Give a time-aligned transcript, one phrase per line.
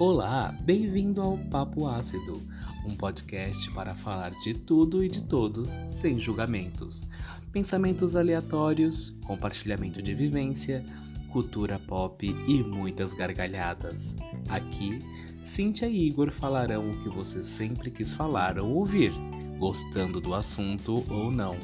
[0.00, 2.40] Olá, bem-vindo ao Papo Ácido,
[2.86, 7.04] um podcast para falar de tudo e de todos sem julgamentos.
[7.52, 10.82] Pensamentos aleatórios, compartilhamento de vivência,
[11.28, 14.16] cultura pop e muitas gargalhadas.
[14.48, 15.00] Aqui,
[15.44, 19.12] Cíntia e Igor falarão o que você sempre quis falar ou ouvir,
[19.58, 21.58] gostando do assunto ou não.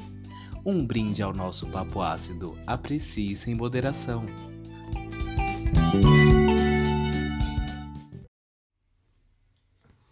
[0.62, 2.54] Um brinde ao nosso papo ácido.
[2.66, 4.26] Aprecie sem moderação.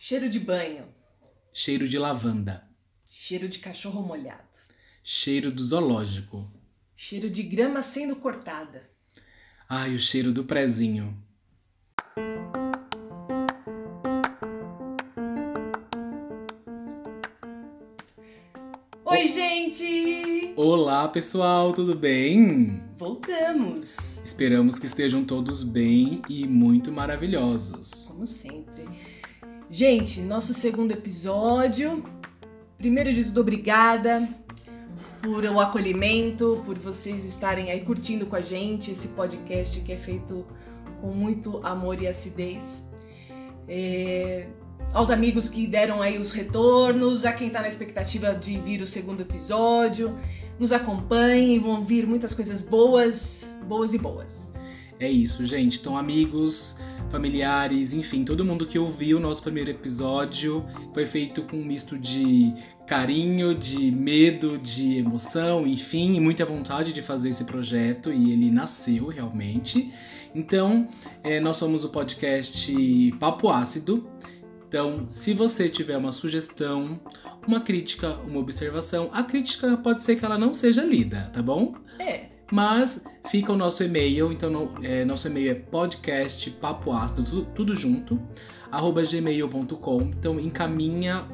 [0.07, 0.85] Cheiro de banho.
[1.51, 2.69] Cheiro de lavanda.
[3.09, 4.43] Cheiro de cachorro molhado.
[5.03, 6.47] Cheiro do zoológico.
[6.95, 8.91] Cheiro de grama sendo cortada.
[9.67, 11.17] Ai, o cheiro do prezinho.
[19.07, 20.53] Oi, gente!
[20.55, 22.83] Olá, pessoal, tudo bem?
[22.99, 28.09] Voltamos, Esperamos que estejam todos bem e muito maravilhosos.
[28.09, 28.85] como sempre.
[29.71, 32.05] Gente, nosso segundo episódio.
[32.77, 34.29] Primeiro de tudo, obrigada
[35.23, 39.97] por o acolhimento, por vocês estarem aí curtindo com a gente esse podcast que é
[39.97, 40.47] feito
[41.01, 42.87] com muito amor e acidez.
[43.67, 44.49] É,
[44.93, 48.87] aos amigos que deram aí os retornos, a quem tá na expectativa de vir o
[48.87, 50.15] segundo episódio,
[50.59, 54.53] nos acompanhem, vão vir muitas coisas boas, boas e boas.
[55.01, 55.81] É isso, gente.
[55.81, 56.77] Então, amigos,
[57.15, 61.97] familiares, enfim, todo mundo que ouviu o nosso primeiro episódio foi feito com um misto
[61.97, 62.53] de
[62.89, 68.51] carinho, de medo, de emoção, enfim, e muita vontade de fazer esse projeto e ele
[68.51, 69.93] nasceu realmente.
[70.35, 70.89] Então,
[71.23, 72.75] é, nós somos o podcast
[73.21, 74.11] Papo Ácido.
[74.67, 77.01] Então, se você tiver uma sugestão,
[77.47, 81.77] uma crítica, uma observação, a crítica pode ser que ela não seja lida, tá bom?
[81.97, 88.17] É, Mas fica o nosso e-mail, então é, nosso e-mail é podcastpapoácido, tudo, tudo junto,
[88.71, 90.03] arroba gmail.com.
[90.03, 91.25] Então encaminha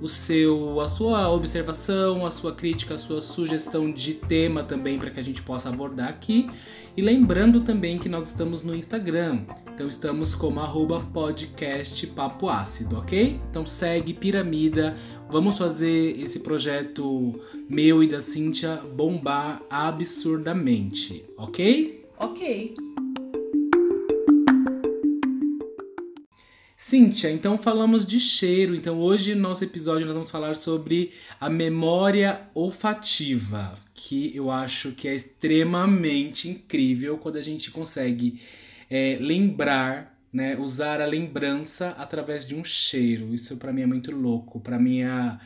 [0.00, 5.10] o seu, a sua observação, a sua crítica, a sua sugestão de tema também para
[5.10, 6.48] que a gente possa abordar aqui.
[6.98, 9.42] E lembrando também que nós estamos no Instagram,
[9.72, 13.40] então estamos como arroba podcastpapoácido, ok?
[13.48, 14.96] Então segue Piramida,
[15.30, 17.38] vamos fazer esse projeto
[17.70, 22.04] meu e da Cíntia bombar absurdamente, ok?
[22.18, 22.74] ok.
[26.74, 28.74] Cíntia, então falamos de cheiro.
[28.74, 34.92] Então hoje no nosso episódio nós vamos falar sobre a memória olfativa, que eu acho
[34.92, 38.40] que é extremamente incrível quando a gente consegue
[38.88, 43.34] é, lembrar, né, usar a lembrança através de um cheiro.
[43.34, 44.60] Isso pra mim é muito louco.
[44.60, 45.38] Pra mim é,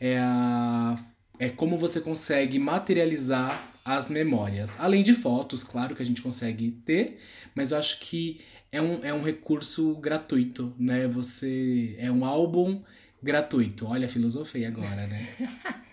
[0.00, 0.94] é, a-
[1.38, 4.76] é como você consegue materializar as memórias.
[4.78, 7.18] Além de fotos, claro que a gente consegue ter,
[7.54, 8.40] mas eu acho que
[8.72, 11.06] é um, é um recurso gratuito, né?
[11.08, 11.94] Você.
[11.98, 12.82] É um álbum
[13.22, 13.86] gratuito.
[13.86, 15.28] Olha, filosofei agora, né?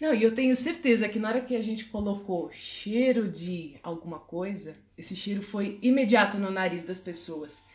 [0.00, 4.18] Não, e eu tenho certeza que na hora que a gente colocou cheiro de alguma
[4.18, 7.66] coisa, esse cheiro foi imediato no nariz das pessoas.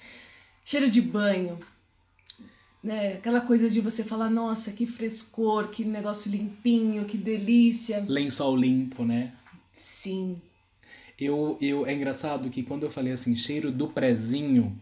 [0.66, 1.58] Cheiro de banho,
[2.84, 3.14] né?
[3.14, 8.04] Aquela coisa de você falar, nossa, que frescor, que negócio limpinho, que delícia.
[8.08, 9.34] Lençol limpo, né?
[9.74, 10.42] Sim,
[11.18, 14.78] Eu, eu, é engraçado que quando eu falei assim, cheiro do prezinho,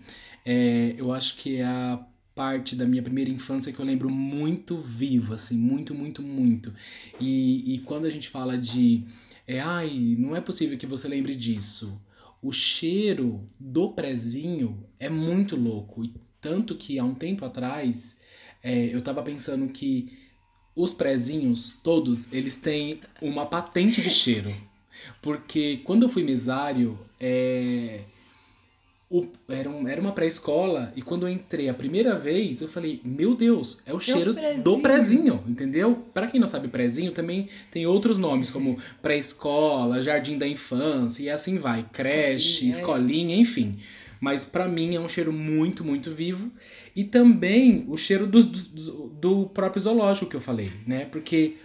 [0.46, 2.06] é, eu acho que é a
[2.37, 6.71] parte da minha primeira infância que eu lembro muito vivo, assim, muito, muito, muito.
[7.19, 9.03] E, e quando a gente fala de,
[9.47, 11.99] é, ai, não é possível que você lembre disso.
[12.39, 16.05] O cheiro do prezinho é muito louco.
[16.05, 18.15] E tanto que há um tempo atrás,
[18.63, 20.13] é, eu tava pensando que
[20.75, 24.53] os prezinhos, todos, eles têm uma patente de cheiro.
[25.23, 28.01] Porque quando eu fui mesário, é,
[29.09, 33.00] o- era, um- era uma pré-escola e quando eu entrei a primeira vez, eu falei,
[33.06, 34.63] meu Deus, é o cheiro prezinho.
[34.63, 36.03] do prezinho, entendeu?
[36.13, 41.29] Pra quem não sabe, prezinho também tem outros nomes, como pré-escola, jardim da infância e
[41.29, 42.79] assim vai, creche, Escolinha, é.
[42.79, 43.79] escolinha, enfim.
[44.20, 46.52] Mas pra mim é um cheiro muito, muito vivo.
[46.96, 48.87] E também o cheiro dos- dos-
[49.22, 51.05] do próprio zoológico que eu falei, né?
[51.05, 51.55] Porque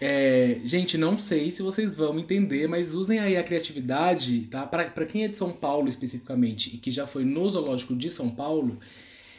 [0.00, 4.66] é, gente, não sei se vocês vão entender, mas usem aí a criatividade, tá?
[4.66, 8.30] Pra quem é de São Paulo especificamente e que já foi no zoológico de São
[8.30, 8.78] Paulo,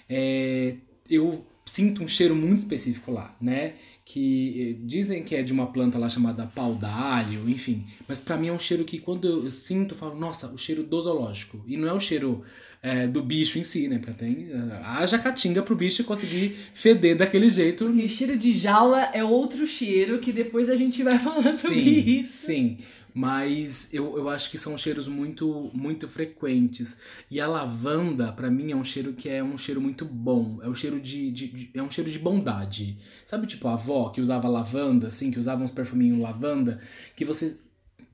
[0.07, 0.75] é,
[1.09, 3.73] eu sinto um cheiro muito específico lá, né?
[4.11, 7.85] Que eh, dizem que é de uma planta lá chamada pau d'alho, enfim.
[8.09, 10.57] Mas pra mim é um cheiro que quando eu, eu sinto, eu falo, nossa, o
[10.57, 11.63] cheiro do zoológico.
[11.65, 12.43] E não é o cheiro
[12.83, 13.99] eh, do bicho em si, né?
[13.99, 19.09] Porque tem, eh, haja caatinga pro bicho conseguir feder daquele jeito porque cheiro de jaula
[19.13, 22.45] é outro cheiro que depois a gente vai falar sobre Sim, isso.
[22.47, 22.77] sim.
[23.13, 26.97] Mas eu, eu acho que são cheiros muito muito frequentes.
[27.29, 30.59] E a lavanda, para mim, é um cheiro que é um cheiro muito bom.
[30.63, 32.97] É um cheiro de, de, de, é um cheiro de bondade.
[33.25, 36.79] Sabe, tipo, a avó que usava lavanda, assim, que usava uns perfuminhos lavanda,
[37.15, 37.57] que você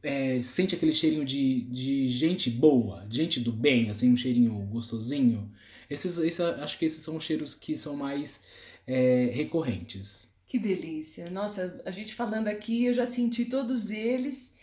[0.02, 5.52] é, sente aquele cheirinho de, de gente boa, gente do bem, assim, um cheirinho gostosinho.
[5.90, 8.42] Esses, esses, acho que esses são os cheiros que são mais
[8.86, 10.30] é, recorrentes.
[10.48, 11.30] Que delícia.
[11.30, 14.57] Nossa, a gente falando aqui, eu já senti todos eles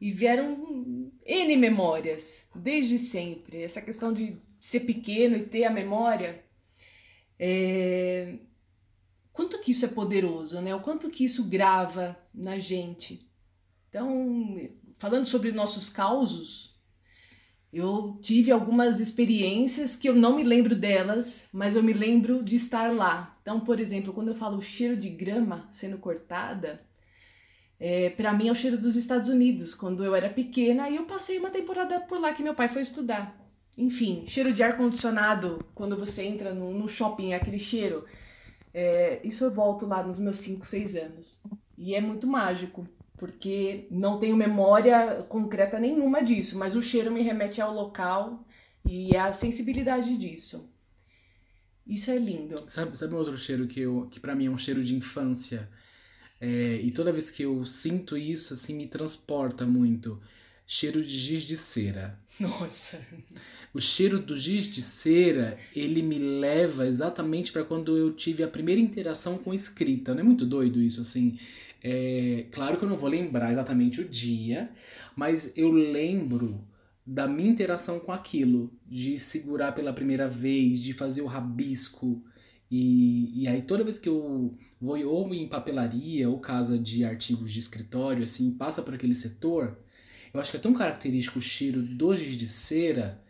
[0.00, 3.62] e vieram N memórias, desde sempre.
[3.62, 6.44] Essa questão de ser pequeno e ter a memória.
[7.38, 8.38] É...
[9.32, 10.74] Quanto que isso é poderoso, né?
[10.74, 13.28] O quanto que isso grava na gente.
[13.88, 16.74] Então, falando sobre nossos causos,
[17.72, 22.56] eu tive algumas experiências que eu não me lembro delas, mas eu me lembro de
[22.56, 23.38] estar lá.
[23.42, 26.85] Então, por exemplo, quando eu falo cheiro de grama sendo cortada,
[27.78, 29.74] é, para mim é o cheiro dos Estados Unidos.
[29.74, 33.36] Quando eu era pequena, eu passei uma temporada por lá que meu pai foi estudar.
[33.76, 38.04] Enfim, cheiro de ar condicionado quando você entra no, no shopping, é aquele cheiro.
[38.72, 41.42] É, isso eu volto lá nos meus 5, 6 anos.
[41.76, 47.22] E é muito mágico porque não tenho memória concreta nenhuma disso, mas o cheiro me
[47.22, 48.44] remete ao local
[48.84, 50.70] e a sensibilidade disso.
[51.86, 52.64] Isso é lindo.
[52.68, 55.68] Sabe, sabe um outro cheiro que, que para mim é um cheiro de infância?
[56.40, 60.20] É, e toda vez que eu sinto isso, assim, me transporta muito.
[60.66, 62.18] Cheiro de giz de cera.
[62.38, 63.00] Nossa.
[63.72, 68.48] O cheiro do giz de cera, ele me leva exatamente para quando eu tive a
[68.48, 70.12] primeira interação com escrita.
[70.12, 71.38] Não é muito doido isso, assim?
[71.82, 74.70] É, claro que eu não vou lembrar exatamente o dia,
[75.14, 76.64] mas eu lembro
[77.06, 82.24] da minha interação com aquilo, de segurar pela primeira vez, de fazer o rabisco.
[82.70, 87.52] E, e aí toda vez que eu vou ou em papelaria ou casa de artigos
[87.52, 89.78] de escritório, assim, passa por aquele setor,
[90.34, 93.22] eu acho que é tão característico o cheiro do giz de cera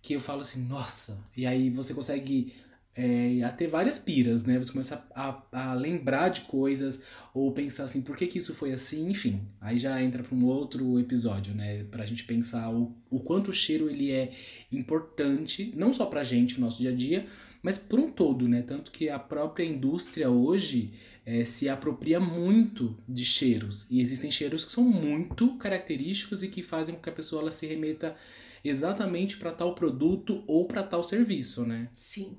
[0.00, 2.52] que eu falo assim, nossa, e aí você consegue
[2.96, 4.58] é, a ter várias piras, né?
[4.58, 7.02] Você começa a, a, lembrar de coisas
[7.32, 9.08] ou pensar assim, por que, que isso foi assim?
[9.08, 11.84] Enfim, aí já entra para um outro episódio, né?
[11.84, 14.32] Pra gente pensar o, o quanto o cheiro ele é
[14.70, 17.26] importante, não só pra gente, no nosso dia a dia,
[17.64, 18.60] mas por um todo, né?
[18.60, 20.92] Tanto que a própria indústria hoje
[21.24, 23.86] é, se apropria muito de cheiros.
[23.90, 27.50] E existem cheiros que são muito característicos e que fazem com que a pessoa ela
[27.50, 28.14] se remeta
[28.62, 31.88] exatamente para tal produto ou para tal serviço, né?
[31.94, 32.36] Sim.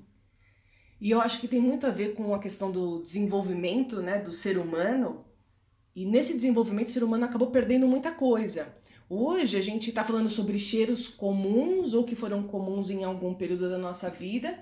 [1.00, 4.32] E eu acho que tem muito a ver com a questão do desenvolvimento né, do
[4.32, 5.24] ser humano.
[5.92, 8.76] E nesse desenvolvimento, o ser humano acabou perdendo muita coisa.
[9.10, 13.68] Hoje a gente está falando sobre cheiros comuns ou que foram comuns em algum período
[13.68, 14.56] da nossa vida,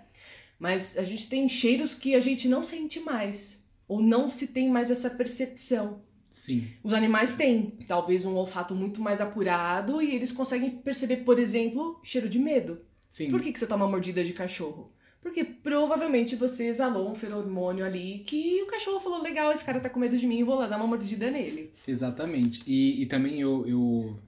[0.59, 4.69] mas a gente tem cheiros que a gente não sente mais, ou não se tem
[4.69, 6.03] mais essa percepção.
[6.31, 6.69] Sim.
[6.83, 12.01] Os animais têm, talvez, um olfato muito mais apurado e eles conseguem perceber, por exemplo,
[12.03, 12.81] cheiro de medo.
[13.09, 13.31] Sim.
[13.31, 14.93] Por que, que você toma mordida de cachorro?
[15.23, 19.89] Porque provavelmente você exalou um feromônio ali que o cachorro falou: legal, esse cara tá
[19.89, 21.73] com medo de mim, vou lá dar uma mordida nele.
[21.87, 22.63] Exatamente.
[22.67, 24.19] E, e também eu, eu,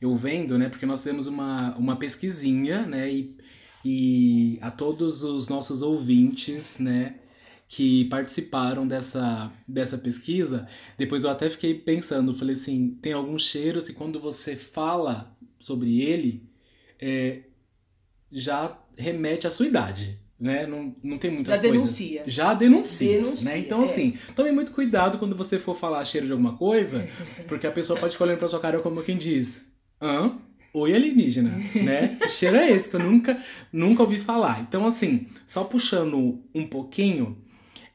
[0.00, 0.68] eu vendo, né?
[0.68, 3.10] Porque nós temos uma, uma pesquisinha, né?
[3.10, 3.36] E,
[3.88, 7.16] e a todos os nossos ouvintes, né?
[7.68, 13.88] que participaram dessa, dessa pesquisa, depois eu até fiquei pensando, falei assim, tem alguns cheiros
[13.88, 16.48] e quando você fala sobre ele,
[17.00, 17.42] é,
[18.30, 20.66] já remete à sua idade né?
[20.66, 21.80] Não, não tem muitas Já coisas.
[21.80, 22.22] denuncia.
[22.26, 23.20] Já denuncia.
[23.20, 23.58] Denuncia, né?
[23.58, 23.84] Então, é.
[23.84, 27.08] assim, tome muito cuidado quando você for falar cheiro de alguma coisa,
[27.48, 29.66] porque a pessoa pode ficar olhando pra sua cara como quem diz:
[30.00, 30.38] hã?
[30.78, 32.16] Oi, alienígena, né?
[32.20, 33.42] Que cheiro é esse que eu nunca,
[33.72, 34.60] nunca ouvi falar?
[34.60, 37.42] Então, assim, só puxando um pouquinho,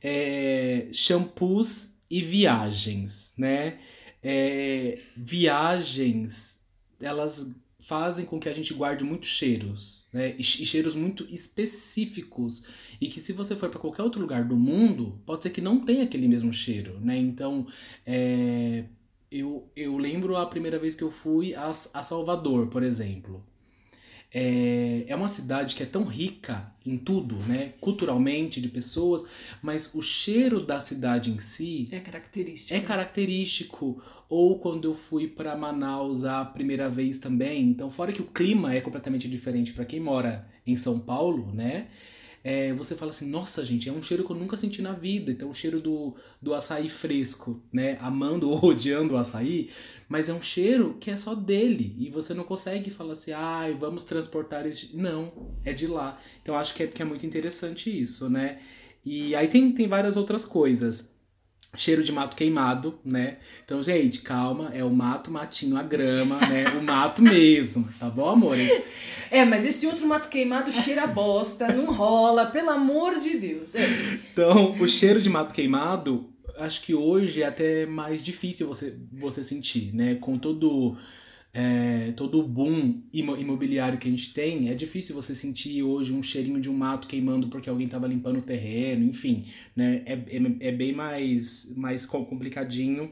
[0.01, 3.77] é, shampoos e viagens, né?
[4.23, 6.59] É, viagens,
[6.99, 10.33] elas fazem com que a gente guarde muitos cheiros, né?
[10.39, 12.63] E cheiros muito específicos
[12.99, 15.85] e que se você for para qualquer outro lugar do mundo, pode ser que não
[15.85, 17.15] tenha aquele mesmo cheiro, né?
[17.15, 17.67] Então,
[18.07, 18.85] é,
[19.31, 23.43] eu, eu lembro a primeira vez que eu fui a, a Salvador, por exemplo.
[24.33, 27.73] É, é uma cidade que é tão rica em tudo, né?
[27.81, 29.25] Culturalmente, de pessoas,
[29.61, 32.73] mas o cheiro da cidade em si É característico.
[32.73, 34.01] é característico.
[34.29, 37.63] Ou quando eu fui para Manaus a primeira vez também.
[37.63, 41.87] Então, fora que o clima é completamente diferente para quem mora em São Paulo, né?
[42.43, 45.31] É, você fala assim, nossa gente, é um cheiro que eu nunca senti na vida.
[45.31, 47.97] Então, o cheiro do, do açaí fresco, né?
[48.01, 49.69] Amando ou odiando o açaí,
[50.09, 51.95] mas é um cheiro que é só dele.
[51.99, 54.95] E você não consegue falar assim, ai, vamos transportar esse.
[54.95, 56.19] Não, é de lá.
[56.41, 58.59] Então, acho que é, que é muito interessante isso, né?
[59.05, 61.10] E aí tem, tem várias outras coisas.
[61.75, 63.37] Cheiro de mato queimado, né?
[63.63, 66.65] Então, gente, calma, é o mato, matinho, a grama, né?
[66.69, 68.71] O mato mesmo, tá bom, amores?
[69.33, 73.73] É, mas esse outro mato queimado cheira a bosta, não rola, pelo amor de Deus.
[73.75, 73.87] É.
[74.33, 79.41] Então, o cheiro de mato queimado, acho que hoje é até mais difícil você, você
[79.41, 80.15] sentir, né?
[80.15, 80.97] Com todo
[81.53, 86.23] é, todo o boom imobiliário que a gente tem, é difícil você sentir hoje um
[86.23, 90.01] cheirinho de um mato queimando porque alguém estava limpando o terreno, enfim, né?
[90.05, 93.11] É, é, é bem mais, mais complicadinho.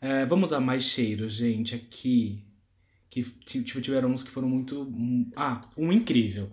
[0.00, 2.44] É, vamos a mais cheiros, gente, aqui.
[3.08, 3.22] Que
[3.62, 4.90] tiveram uns que foram muito.
[5.36, 6.50] Ah, um incrível.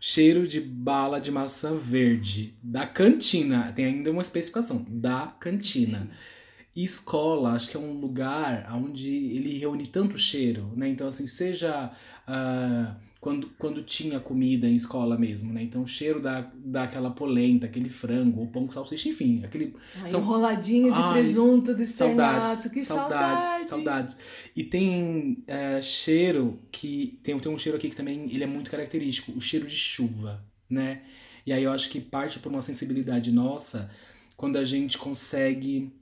[0.00, 2.54] Cheiro de bala de maçã verde.
[2.62, 3.70] Da cantina.
[3.72, 4.86] Tem ainda uma especificação.
[4.88, 6.08] Da cantina.
[6.76, 10.88] E escola, acho que é um lugar onde ele reúne tanto cheiro, né?
[10.88, 11.90] Então, assim, seja
[12.28, 15.62] uh, quando, quando tinha comida em escola mesmo, né?
[15.62, 19.74] Então, o cheiro da, daquela polenta, aquele frango, o pão com salsicha, enfim, aquele...
[19.96, 20.20] Ai, são...
[20.20, 23.68] enroladinho de Ai, presunto do saudades, que saudades, saudade.
[23.68, 24.16] saudades.
[24.54, 27.18] E tem uh, cheiro que...
[27.24, 30.44] Tem, tem um cheiro aqui que também ele é muito característico, o cheiro de chuva,
[30.70, 31.02] né?
[31.44, 33.90] E aí eu acho que parte por uma sensibilidade nossa
[34.36, 35.92] quando a gente consegue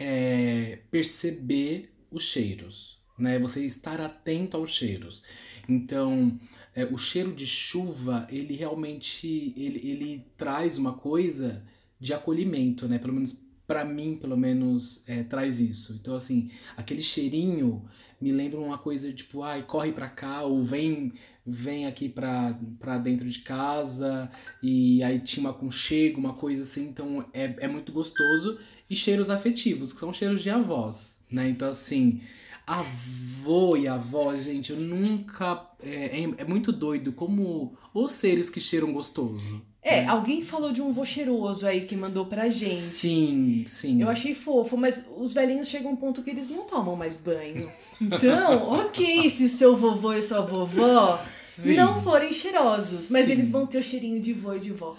[0.00, 3.38] é, perceber os cheiros, né?
[3.38, 5.22] Você estar atento aos cheiros.
[5.68, 6.40] Então,
[6.74, 11.62] é, o cheiro de chuva, ele realmente ele, ele traz uma coisa
[12.00, 12.98] de acolhimento, né?
[12.98, 15.96] Pelo menos para mim, pelo menos, é, traz isso.
[16.00, 17.84] Então, assim, aquele cheirinho
[18.20, 21.12] me lembra uma coisa tipo, ai, corre pra cá, ou vem
[21.46, 24.30] vem aqui pra, pra dentro de casa,
[24.62, 28.58] e aí tinha um aconchego, uma coisa assim, então é, é muito gostoso
[28.88, 31.48] e cheiros afetivos, que são cheiros de avós, né?
[31.48, 32.20] Então, assim,
[32.66, 35.68] avô e avó, gente, eu nunca.
[35.80, 39.64] É, é, é muito doido como os seres que cheiram gostoso.
[39.82, 40.08] É, né?
[40.08, 42.80] alguém falou de um vô cheiroso aí que mandou pra gente.
[42.80, 44.02] Sim, sim.
[44.02, 47.16] Eu achei fofo, mas os velhinhos chegam a um ponto que eles não tomam mais
[47.16, 47.70] banho.
[48.00, 51.18] Então, ok, se o seu vovô e sua vovó
[51.48, 51.74] sim.
[51.74, 53.32] não forem cheirosos, mas sim.
[53.32, 54.92] eles vão ter o cheirinho de vô e de vó.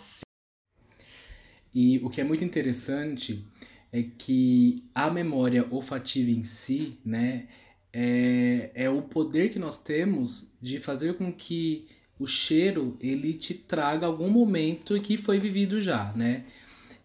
[1.73, 3.45] E o que é muito interessante
[3.91, 7.47] é que a memória olfativa em si, né,
[7.93, 11.87] é, é o poder que nós temos de fazer com que
[12.21, 16.45] o cheiro ele te traga algum momento que foi vivido já, né?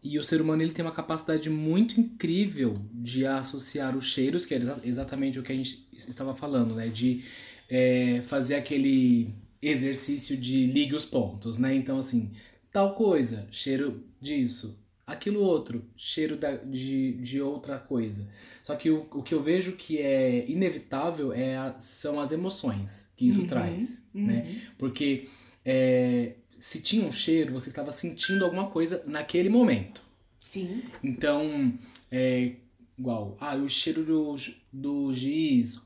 [0.03, 4.55] E o ser humano ele tem uma capacidade muito incrível de associar os cheiros, que
[4.55, 6.89] é exatamente o que a gente estava falando, né?
[6.89, 7.25] De
[7.69, 11.75] é, fazer aquele exercício de ligue os pontos, né?
[11.75, 12.31] Então, assim,
[12.71, 18.29] tal coisa, cheiro disso, aquilo outro, cheiro da, de, de outra coisa.
[18.65, 23.09] Só que o, o que eu vejo que é inevitável é a, são as emoções
[23.15, 24.27] que isso uhum, traz, uhum.
[24.27, 24.73] né?
[24.77, 25.29] Porque
[25.65, 30.03] é, se tinha um cheiro, você estava sentindo alguma coisa naquele momento.
[30.39, 30.83] Sim.
[31.03, 31.73] Então,
[32.11, 32.53] é
[32.99, 34.35] igual, ah, o cheiro do,
[34.73, 35.83] do giz,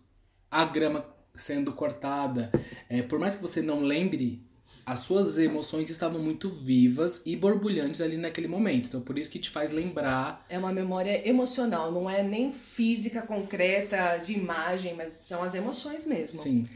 [0.50, 2.50] a grama sendo cortada.
[2.88, 4.42] É, por mais que você não lembre
[4.90, 8.88] as suas emoções estavam muito vivas e borbulhantes ali naquele momento.
[8.88, 10.44] Então, por isso que te faz lembrar.
[10.48, 16.06] É uma memória emocional, não é nem física concreta de imagem, mas são as emoções
[16.06, 16.42] mesmo.
[16.42, 16.68] Sim.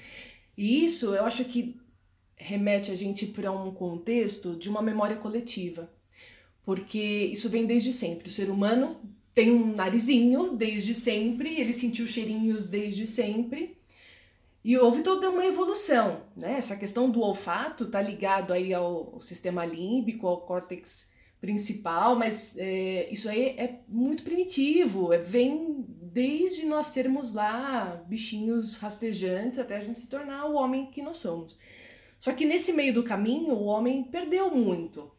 [0.56, 1.76] E isso eu acho que
[2.36, 5.90] remete a gente para um contexto de uma memória coletiva.
[6.64, 8.28] Porque isso vem desde sempre.
[8.28, 8.96] O ser humano
[9.34, 13.76] tem um narizinho desde sempre, ele sentiu cheirinhos desde sempre.
[14.64, 16.56] E houve toda uma evolução, né?
[16.56, 23.06] Essa questão do olfato está ligado aí ao, sistema límbico, ao córtex principal, mas é,
[23.12, 29.80] isso aí é muito primitivo, é, vem desde nós sermos lá bichinhos rastejantes até a
[29.80, 31.58] gente se tornar o homem que nós somos.
[32.18, 35.12] Só que nesse meio do caminho o homem perdeu muito.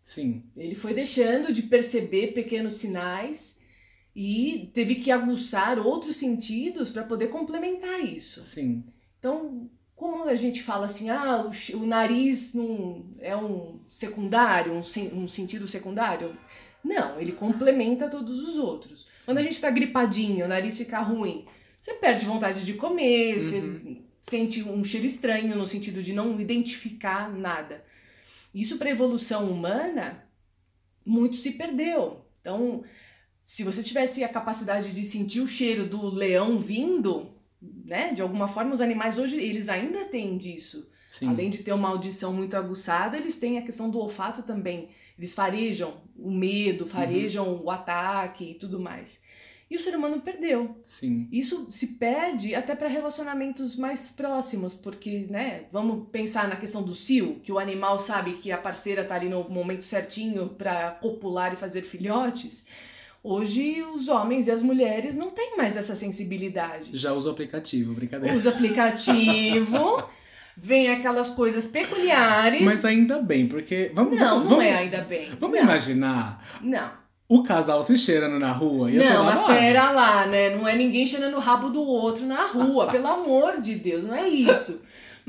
[0.00, 0.42] Sim.
[0.56, 3.59] Ele foi deixando de perceber pequenos sinais
[4.14, 8.44] e teve que aguçar outros sentidos para poder complementar isso.
[8.44, 8.84] Sim.
[9.18, 15.22] Então, como a gente fala assim, ah, o, o nariz não é um secundário, um,
[15.22, 16.36] um sentido secundário?
[16.82, 19.06] Não, ele complementa todos os outros.
[19.14, 19.26] Sim.
[19.26, 21.44] Quando a gente está gripadinho, o nariz fica ruim,
[21.80, 23.40] você perde vontade de comer, uhum.
[23.40, 27.84] você sente um cheiro estranho no sentido de não identificar nada.
[28.54, 30.24] Isso para a evolução humana,
[31.04, 32.24] muito se perdeu.
[32.40, 32.82] Então,
[33.50, 37.32] se você tivesse a capacidade de sentir o cheiro do leão vindo,
[37.84, 38.12] né?
[38.12, 40.88] De alguma forma, os animais hoje, eles ainda têm disso.
[41.08, 41.26] Sim.
[41.26, 44.90] Além de ter uma audição muito aguçada, eles têm a questão do olfato também.
[45.18, 47.64] Eles farejam o medo, farejam uhum.
[47.64, 49.20] o ataque e tudo mais.
[49.68, 50.78] E o ser humano perdeu.
[50.84, 51.26] Sim.
[51.32, 56.94] Isso se perde até para relacionamentos mais próximos, porque, né, vamos pensar na questão do
[56.94, 61.52] cio, que o animal sabe que a parceira tá ali no momento certinho para copular
[61.52, 62.66] e fazer filhotes.
[63.22, 66.90] Hoje os homens e as mulheres não têm mais essa sensibilidade.
[66.94, 68.34] Já usa o aplicativo, brincadeira.
[68.36, 70.02] Usa aplicativo,
[70.56, 72.62] vem aquelas coisas peculiares.
[72.62, 73.92] Mas ainda bem, porque.
[73.94, 75.28] Vamos, não, vamos, não vamos, é ainda bem.
[75.38, 75.64] Vamos não.
[75.64, 76.90] imaginar Não.
[77.28, 78.90] o casal se cheirando na rua.
[78.90, 80.56] Ser Não, mas pera lá, né?
[80.56, 84.14] Não é ninguém cheirando o rabo do outro na rua, pelo amor de Deus, não
[84.14, 84.80] é isso.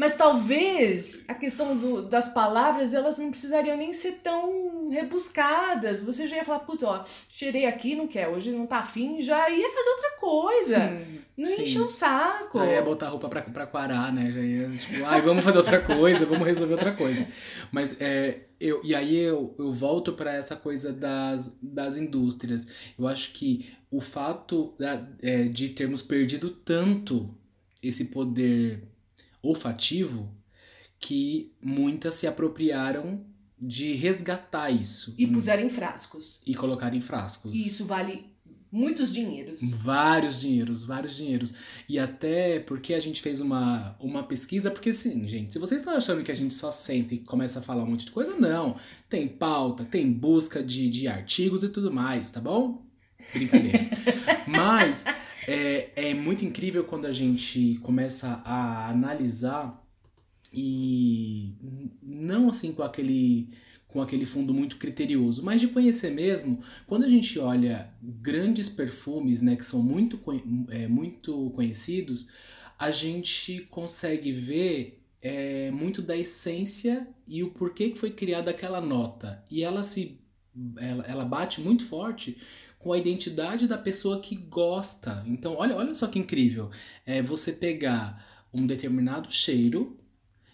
[0.01, 6.01] Mas talvez a questão do- das palavras, elas não precisariam nem ser tão rebuscadas.
[6.01, 9.47] Você já ia falar, putz, ó, cheirei aqui, não quer, hoje não tá afim, já
[9.47, 10.77] ia fazer outra coisa.
[10.79, 12.57] Sim, não ia encher o saco.
[12.57, 14.31] Já ia botar roupa pra, pra quarar, né?
[14.31, 17.27] Já ia, tipo, ai, vamos fazer outra coisa, vamos resolver outra coisa.
[17.71, 22.65] Mas, é, eu, e aí eu, eu volto pra essa coisa das, das indústrias.
[22.97, 27.29] Eu acho que o fato da- é, de termos perdido tanto
[27.83, 28.83] esse poder
[29.41, 30.33] olfativo
[30.99, 33.25] que muitas se apropriaram
[33.59, 36.41] de resgatar isso E puseram em frascos.
[36.47, 37.53] e colocar em frascos.
[37.53, 38.25] E isso vale
[38.71, 39.59] muitos dinheiros.
[39.73, 41.53] Vários dinheiros, vários dinheiros.
[41.89, 45.95] E até porque a gente fez uma, uma pesquisa, porque sim, gente, se vocês estão
[45.95, 48.77] achando que a gente só senta e começa a falar um monte de coisa, não.
[49.09, 52.83] Tem pauta, tem busca de, de artigos e tudo mais, tá bom?
[53.33, 53.79] Brincadeira.
[54.47, 55.03] Mas
[55.51, 59.85] é, é muito incrível quando a gente começa a analisar
[60.53, 61.55] e
[62.01, 63.49] não assim com aquele
[63.87, 66.63] com aquele fundo muito criterioso, mas de conhecer mesmo.
[66.87, 70.17] Quando a gente olha grandes perfumes, né, que são muito,
[70.69, 72.29] é, muito conhecidos,
[72.79, 78.79] a gente consegue ver é, muito da essência e o porquê que foi criada aquela
[78.79, 79.43] nota.
[79.51, 80.21] E ela se
[80.77, 82.37] ela, ela bate muito forte
[82.81, 85.23] com a identidade da pessoa que gosta.
[85.27, 86.69] Então, olha, olha só que incrível.
[87.05, 89.97] É você pegar um determinado cheiro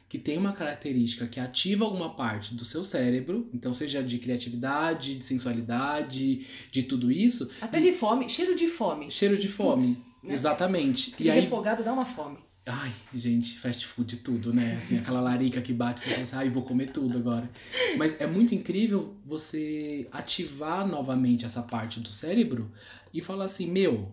[0.09, 5.15] que tem uma característica que ativa alguma parte do seu cérebro, então seja de criatividade,
[5.15, 9.11] de sensualidade, de tudo isso, Até de fome, cheiro de fome.
[9.11, 9.83] cheiro de fome.
[9.83, 10.33] Putz, né?
[10.33, 11.13] Exatamente.
[11.19, 12.37] E E aí refogado dá uma fome.
[12.69, 14.75] Ai, gente, fast food tudo, né?
[14.75, 17.49] Assim, aquela larica que bate, você pensa, ai, vou comer tudo agora.
[17.97, 22.69] Mas é muito incrível você ativar novamente essa parte do cérebro
[23.13, 24.11] e falar assim, meu,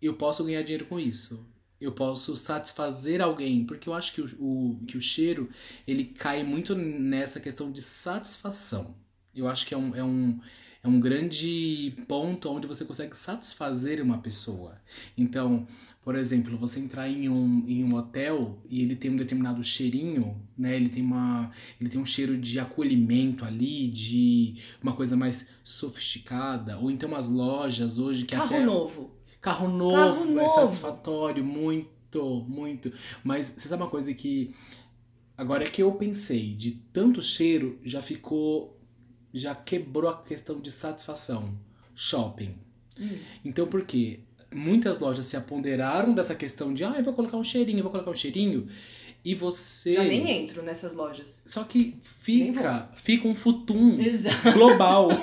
[0.00, 1.46] eu posso ganhar dinheiro com isso.
[1.80, 5.48] Eu posso satisfazer alguém, porque eu acho que o, o- que o cheiro,
[5.86, 8.94] ele cai muito nessa questão de satisfação.
[9.34, 10.40] Eu acho que é um, é um,
[10.82, 14.80] é um grande ponto onde você consegue satisfazer uma pessoa.
[15.16, 15.66] Então,
[16.02, 20.40] por exemplo, você entrar em um, em um hotel e ele tem um determinado cheirinho,
[20.56, 20.74] né?
[20.74, 26.78] Ele tem, uma, ele tem um cheiro de acolhimento ali, de uma coisa mais sofisticada.
[26.78, 28.64] Ou então as lojas hoje que Carro até...
[28.64, 29.10] novo.
[29.42, 30.54] Carro novo, Carro é novo.
[30.54, 32.90] satisfatório, muito, muito.
[33.22, 34.54] Mas você sabe uma coisa que.
[35.36, 38.78] Agora é que eu pensei, de tanto cheiro, já ficou.
[39.32, 41.58] Já quebrou a questão de satisfação.
[41.94, 42.54] Shopping.
[42.98, 43.18] Hum.
[43.44, 44.20] Então por quê?
[44.52, 47.92] Muitas lojas se aponderaram dessa questão de, ah, eu vou colocar um cheirinho, eu vou
[47.92, 48.68] colocar um cheirinho.
[49.24, 49.94] E você.
[49.94, 51.42] Já nem entro nessas lojas.
[51.46, 54.52] Só que fica, fica um futum Exato.
[54.52, 55.08] global.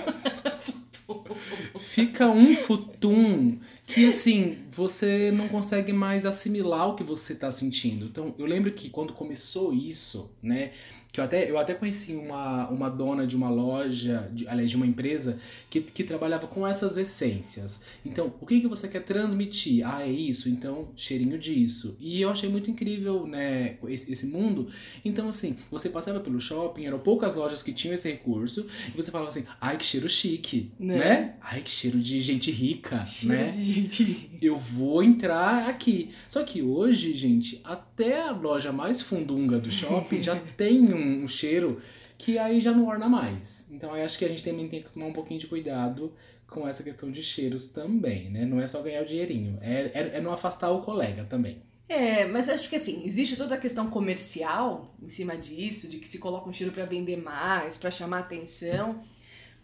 [1.79, 8.05] Fica um futum que assim, você não consegue mais assimilar o que você tá sentindo.
[8.05, 10.71] Então, eu lembro que quando começou isso, né,
[11.11, 14.75] que eu até, eu até conheci uma, uma dona de uma loja, de, aliás, de
[14.75, 17.79] uma empresa, que, que trabalhava com essas essências.
[18.05, 19.83] Então, o que, que você quer transmitir?
[19.87, 20.47] Ah, é isso?
[20.47, 21.95] Então, cheirinho disso.
[21.99, 24.67] E eu achei muito incrível, né, esse, esse mundo.
[25.03, 29.09] Então, assim, você passava pelo shopping, eram poucas lojas que tinham esse recurso, e você
[29.09, 30.97] falava assim, ai, que cheiro chique, Né?
[30.99, 31.33] né?
[31.41, 33.51] Ai, que cheiro de gente rica, Cheiro né?
[33.51, 34.29] de gente.
[34.39, 36.11] eu vou entrar aqui.
[36.27, 41.27] Só que hoje, gente, até a loja mais fundunga do shopping já tem um, um
[41.27, 41.81] cheiro
[42.17, 43.67] que aí já não orna mais.
[43.71, 46.13] Então eu acho que a gente também tem que tomar um pouquinho de cuidado
[46.47, 48.45] com essa questão de cheiros também, né?
[48.45, 51.61] Não é só ganhar o dinheirinho, é, é, é não afastar o colega também.
[51.89, 56.07] É, mas acho que assim, existe toda a questão comercial em cima disso, de que
[56.07, 59.03] se coloca um cheiro pra vender mais, pra chamar atenção.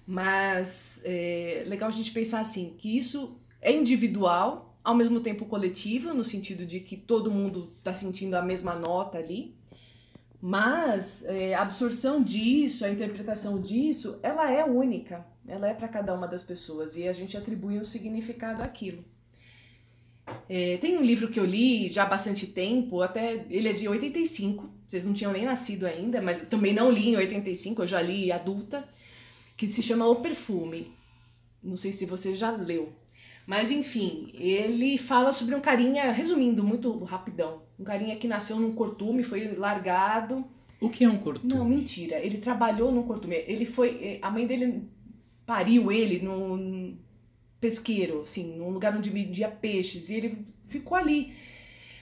[0.05, 6.13] Mas é legal a gente pensar assim, que isso é individual, ao mesmo tempo coletivo,
[6.13, 9.55] no sentido de que todo mundo tá sentindo a mesma nota ali.
[10.41, 15.25] Mas é, a absorção disso, a interpretação disso, ela é única.
[15.47, 19.03] Ela é para cada uma das pessoas e a gente atribui um significado àquilo.
[20.49, 23.87] É, tem um livro que eu li já há bastante tempo, até ele é de
[23.87, 28.01] 85, vocês não tinham nem nascido ainda, mas também não li em 85, eu já
[28.01, 28.87] li adulta,
[29.57, 30.93] que se chama O Perfume.
[31.61, 32.93] Não sei se você já leu.
[33.45, 38.73] Mas enfim, ele fala sobre um carinha, resumindo muito rapidão, um carinha que nasceu num
[38.73, 40.45] cortume, foi largado.
[40.79, 41.53] O que é um cortume?
[41.53, 43.35] Não, mentira, ele trabalhou num cortume.
[43.47, 44.83] Ele foi, a mãe dele
[45.45, 46.97] pariu ele no
[47.59, 51.33] pesqueiro, assim, num lugar onde vendia peixes, e ele ficou ali.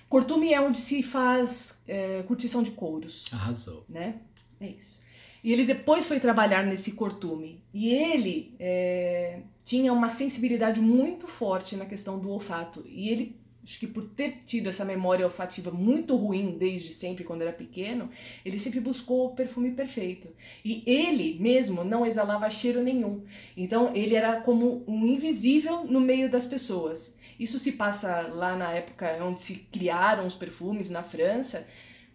[0.10, 3.86] Cortume é onde se faz é, curtição de couros, Arrasou.
[3.88, 4.16] né?
[4.60, 5.01] É isso.
[5.44, 7.64] E ele depois foi trabalhar nesse cortume.
[7.74, 12.84] E ele é, tinha uma sensibilidade muito forte na questão do olfato.
[12.88, 17.42] E ele, acho que por ter tido essa memória olfativa muito ruim desde sempre, quando
[17.42, 18.10] era pequeno,
[18.46, 20.28] ele sempre buscou o perfume perfeito.
[20.64, 23.24] E ele mesmo não exalava cheiro nenhum.
[23.58, 27.20] Então ele era como um invisível no meio das pessoas.
[27.40, 31.66] Isso se passa lá na época onde se criaram os perfumes na França.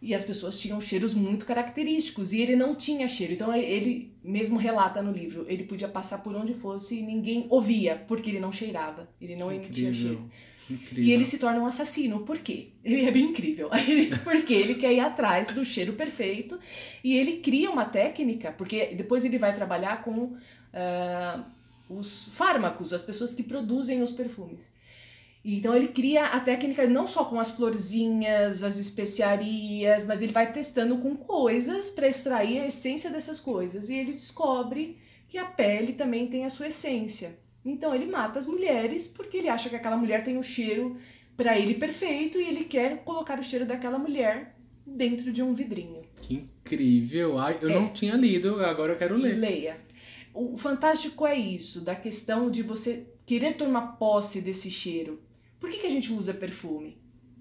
[0.01, 3.33] E as pessoas tinham cheiros muito característicos e ele não tinha cheiro.
[3.33, 8.05] Então ele mesmo relata no livro, ele podia passar por onde fosse e ninguém ouvia,
[8.07, 10.31] porque ele não cheirava, ele não emitia cheiro.
[10.71, 11.05] Incrível.
[11.05, 12.21] E ele se torna um assassino.
[12.21, 12.69] Por quê?
[12.85, 13.71] Ele é bem incrível.
[14.25, 16.59] Porque ele quer ir atrás do cheiro perfeito
[17.05, 20.37] e ele cria uma técnica, porque depois ele vai trabalhar com
[20.75, 21.45] ah,
[21.89, 24.69] os fármacos, as pessoas que produzem os perfumes.
[25.49, 30.53] Então ele cria a técnica não só com as florzinhas, as especiarias, mas ele vai
[30.53, 33.89] testando com coisas para extrair a essência dessas coisas.
[33.89, 37.39] E ele descobre que a pele também tem a sua essência.
[37.65, 40.97] Então ele mata as mulheres porque ele acha que aquela mulher tem o cheiro
[41.37, 44.57] para ele perfeito e ele quer colocar o cheiro daquela mulher
[44.87, 46.03] dentro de um vidrinho.
[46.19, 47.39] Que incrível.
[47.39, 47.75] Ai, eu É.
[47.75, 49.37] não tinha lido, agora eu quero ler.
[49.37, 49.79] Leia.
[50.35, 55.21] O fantástico é isso, da questão de você querer tomar posse desse cheiro.
[55.61, 57.01] Por que, que a gente usa perfume?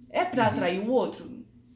[0.10, 0.50] É pra Uhum.
[0.50, 1.30] atrair o outro?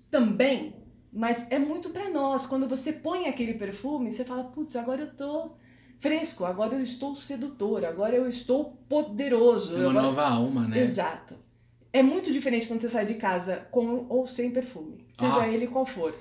[0.10, 0.75] Também.
[1.12, 2.45] Mas é muito pra nós.
[2.45, 5.52] Quando você põe aquele perfume, você fala, putz, agora eu tô
[5.99, 9.75] fresco, agora eu estou sedutor, agora eu estou poderoso.
[9.75, 10.06] É uma agora...
[10.06, 10.80] nova alma, né?
[10.80, 11.36] Exato.
[11.91, 15.47] É muito diferente quando você sai de casa com ou sem perfume, seja Ah.
[15.49, 16.13] ele qual for,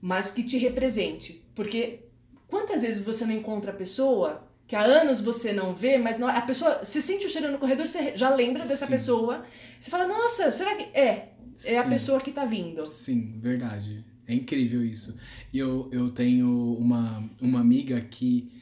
[0.00, 1.42] mas que te represente.
[1.54, 2.04] Porque
[2.46, 6.28] quantas vezes você não encontra a pessoa que há anos você não vê, mas não-
[6.28, 8.92] a pessoa, você sente o cheiro no corredor, você já lembra dessa Sim.
[8.92, 9.44] pessoa,
[9.80, 11.32] você fala, nossa, será que é?
[11.64, 11.90] É a Sim.
[11.90, 12.84] pessoa que tá vindo.
[12.84, 14.04] Sim, verdade.
[14.26, 15.16] É incrível isso.
[15.54, 18.52] Eu, eu tenho uma, uma amiga que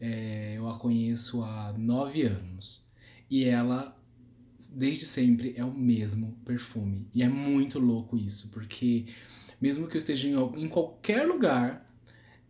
[0.00, 2.84] é, eu a conheço há nove anos.
[3.30, 3.98] E ela,
[4.70, 7.08] desde sempre, é o mesmo perfume.
[7.14, 9.06] E é muito louco isso, porque
[9.60, 11.90] mesmo que eu esteja em, em qualquer lugar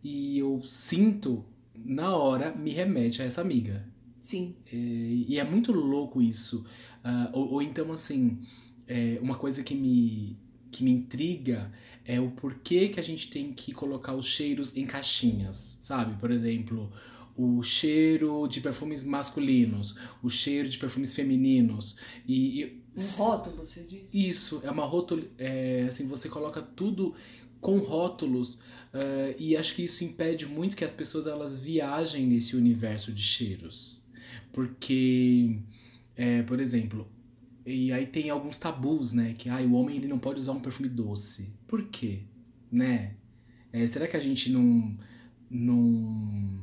[0.03, 1.45] e eu sinto,
[1.83, 3.85] na hora, me remete a essa amiga.
[4.21, 6.65] Sim, É, e é muito louco isso.
[7.03, 8.39] Ah, ou, ou então, assim,
[8.87, 10.37] é, uma coisa que me,
[10.71, 11.71] que me intriga
[12.03, 16.15] é o porquê que a gente tem que colocar os cheiros em caixinhas, sabe?
[16.19, 16.91] Por exemplo,
[17.35, 21.97] o cheiro de perfumes masculinos, o cheiro de perfumes femininos.
[22.27, 24.27] E, e- um rótulo, você disse.
[24.29, 25.27] isso, é uma rótulo.
[25.37, 27.13] É, assim, você coloca tudo
[27.59, 28.61] com rótulos.
[28.95, 33.21] Eh, e acho que isso impede muito que as pessoas elas viajem nesse universo de
[33.21, 34.01] cheiros.
[34.53, 35.59] Porque,
[36.15, 37.05] é, por exemplo,
[37.65, 39.35] e aí tem alguns tabus, né?
[39.37, 41.53] Que ah, o homem ele não pode usar um perfume doce.
[41.67, 42.19] Por quê?
[42.71, 43.15] Né?
[43.73, 44.97] É, será que a gente não,
[45.49, 46.61] não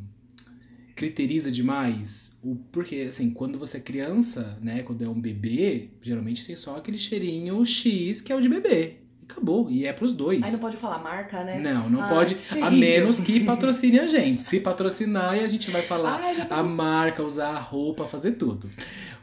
[0.97, 2.33] criteriza demais?
[2.43, 4.83] O, porque, assim, quando você é criança, né?
[4.83, 9.02] Quando é um bebê, geralmente tem só aquele cheirinho X que é o de bebê.
[9.23, 9.71] E acabou.
[9.71, 10.43] E é pros dois.
[10.43, 11.59] Aí não pode falar marca, né?
[11.61, 12.37] Não, não Ai, pode.
[12.61, 14.41] A menos que patrocine a gente.
[14.41, 18.69] Se patrocinar, a gente vai falar Ai, tô- a marca, usar a roupa, fazer tudo.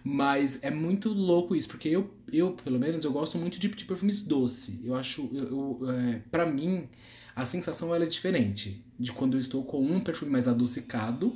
[0.03, 3.85] Mas é muito louco isso, porque eu, eu pelo menos, eu gosto muito de, de
[3.85, 4.79] perfumes doce.
[4.83, 6.87] Eu acho, eu, eu, é, pra mim,
[7.35, 11.35] a sensação ela é diferente de quando eu estou com um perfume mais adocicado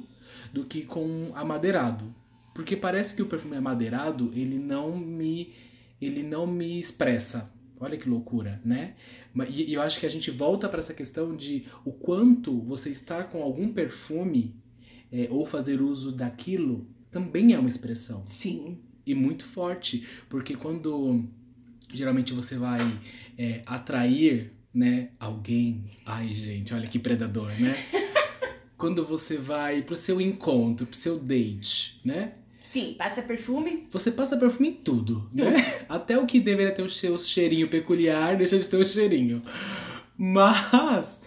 [0.53, 2.13] do que com um amadeirado.
[2.53, 5.51] Porque parece que o perfume amadeirado, ele não me,
[6.01, 7.51] ele não me expressa.
[7.83, 8.95] Olha que loucura, né?
[9.49, 12.89] E e eu acho que a gente volta para essa questão de o quanto você
[12.89, 14.55] estar com algum perfume
[15.11, 18.79] é, ou fazer uso daquilo também é uma expressão Sim.
[19.05, 21.23] e muito forte, porque quando
[21.93, 22.79] geralmente você vai
[23.37, 27.75] é, atrair, né, alguém, ai gente, olha que predador, né?
[28.75, 32.33] quando você vai pro seu encontro, pro seu date, né?
[32.63, 33.87] Sim, passa perfume.
[33.91, 35.53] Você passa perfume em tudo, né?
[35.87, 39.43] Até o que deveria ter o seu cheirinho peculiar deixa de ter o cheirinho.
[40.17, 41.21] Mas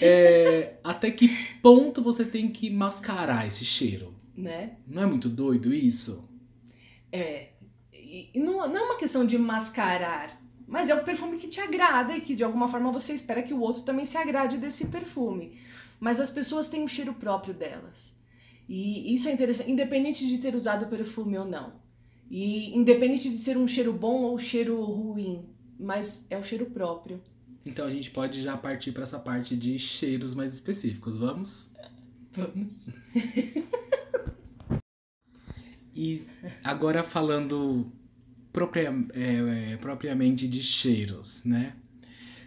[0.00, 1.28] é, até que
[1.60, 4.12] ponto você tem que mascarar esse cheiro?
[4.36, 4.76] né?
[4.86, 6.28] Não é muito doido isso?
[7.10, 7.50] É.
[7.92, 12.16] E não, não é uma questão de mascarar, mas é um perfume que te agrada
[12.16, 15.58] e que de alguma forma você espera que o outro também se agrade desse perfume.
[16.00, 18.14] Mas as pessoas têm um cheiro próprio delas.
[18.68, 21.74] E isso é interessante, independente de ter usado perfume ou não.
[22.30, 25.44] E independente de ser um cheiro bom ou cheiro ruim,
[25.78, 27.20] mas é o cheiro próprio.
[27.66, 31.70] Então a gente pode já partir para essa parte de cheiros mais específicos, vamos?
[32.32, 32.88] Vamos.
[35.94, 36.26] E
[36.64, 37.86] agora falando
[38.52, 41.76] propria, é, é, propriamente de cheiros, né?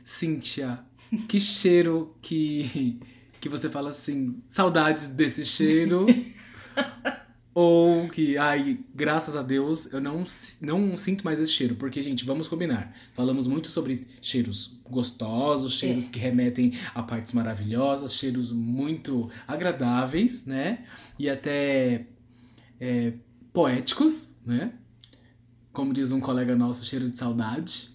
[0.04, 0.80] Cíntia,
[1.28, 3.00] que cheiro que,
[3.46, 6.08] que você fala assim, saudades desse cheiro?
[7.54, 10.26] Ou que, ai, graças a Deus, eu não,
[10.62, 11.76] não sinto mais esse cheiro.
[11.76, 12.92] Porque, gente, vamos combinar.
[13.14, 16.12] Falamos muito sobre cheiros gostosos, cheiros é.
[16.12, 20.84] que remetem a partes maravilhosas, cheiros muito agradáveis, né?
[21.20, 22.08] E até
[22.80, 23.14] é,
[23.54, 24.74] poéticos, né?
[25.72, 27.92] Como diz um colega nosso, cheiro de saudade.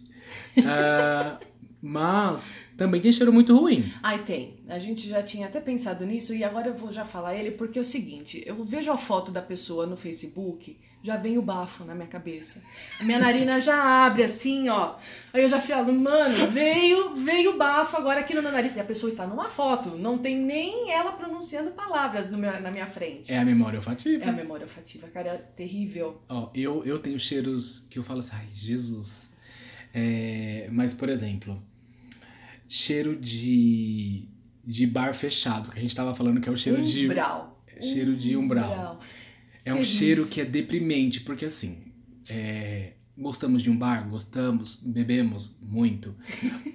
[0.59, 1.45] uh,
[1.83, 3.90] Mas também tem cheiro muito ruim.
[4.03, 4.59] Ai, tem.
[4.69, 7.79] A gente já tinha até pensado nisso e agora eu vou já falar ele porque
[7.79, 11.83] é o seguinte: eu vejo a foto da pessoa no Facebook, já vem o bafo
[11.85, 12.62] na minha cabeça.
[13.01, 14.97] A minha narina já abre assim, ó.
[15.33, 18.77] Aí eu já falo, mano, veio, veio o bafo agora aqui no meu nariz.
[18.77, 22.87] E a pessoa está numa foto, não tem nem ela pronunciando palavras meu, na minha
[22.87, 23.33] frente.
[23.33, 24.23] É a memória olfativa.
[24.23, 26.21] É a memória olfativa, cara, é terrível.
[26.29, 29.33] Ó, eu, eu tenho cheiros que eu falo assim, ai, Jesus.
[29.95, 31.61] É, mas, por exemplo,
[32.72, 34.28] cheiro de,
[34.64, 37.64] de bar fechado, que a gente tava falando que é o cheiro umbral.
[37.66, 37.85] de.
[37.85, 38.70] Cheiro de umbral.
[38.70, 39.00] umbral.
[39.64, 41.78] É um cheiro que é deprimente, porque assim.
[42.28, 44.09] É, gostamos de um bar?
[44.09, 46.14] Gostamos, bebemos muito.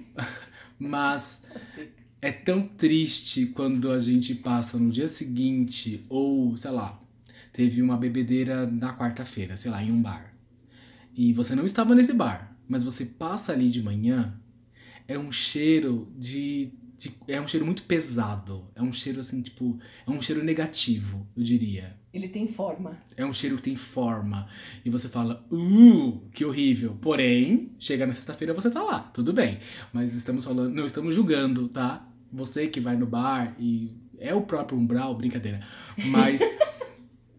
[0.78, 1.82] Mas tá
[2.20, 7.00] é tão triste quando a gente passa no dia seguinte, ou sei lá,
[7.54, 10.34] teve uma bebedeira na quarta-feira, sei lá, em um bar.
[11.14, 14.38] E você não estava nesse bar, mas você passa ali de manhã
[15.08, 18.68] é um cheiro de, de, É um cheiro muito pesado.
[18.74, 19.78] É um cheiro assim, tipo.
[20.06, 21.96] É um cheiro negativo, eu diria.
[22.12, 22.98] Ele tem forma.
[23.16, 24.48] É um cheiro que tem forma.
[24.84, 26.96] E você fala, uh, que horrível.
[27.00, 29.58] Porém, chega na sexta-feira você tá lá, tudo bem.
[29.92, 30.74] Mas estamos falando.
[30.74, 32.08] Não estamos julgando, tá?
[32.32, 33.94] Você que vai no bar e.
[34.18, 35.60] É o próprio umbral, brincadeira.
[36.06, 36.40] Mas.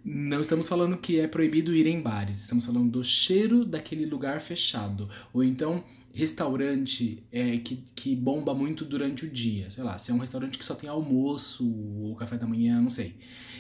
[0.10, 4.39] Não estamos falando que é proibido ir em bares, estamos falando do cheiro daquele lugar
[4.39, 5.10] fechado.
[5.34, 5.84] Ou então,
[6.17, 9.69] restaurante é, que, que bomba muito durante o dia.
[9.69, 12.89] Sei lá, se é um restaurante que só tem almoço ou café da manhã, não
[12.89, 13.15] sei.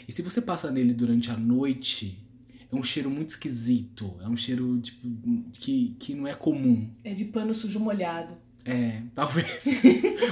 [0.07, 2.17] E se você passa nele durante a noite,
[2.71, 4.15] é um cheiro muito esquisito.
[4.21, 5.07] É um cheiro, tipo,
[5.53, 6.89] que, que não é comum.
[7.03, 8.35] É de pano sujo molhado.
[8.65, 9.63] É, talvez.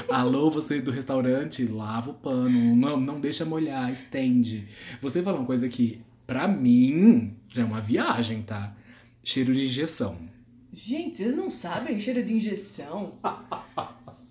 [0.09, 2.75] Alô, você do restaurante, lava o pano.
[2.75, 4.67] Não, não deixa molhar, estende.
[4.99, 8.75] Você falou uma coisa que, pra mim, já é uma viagem, tá?
[9.23, 10.33] Cheiro de injeção.
[10.75, 13.17] Gente, vocês não sabem cheiro de injeção?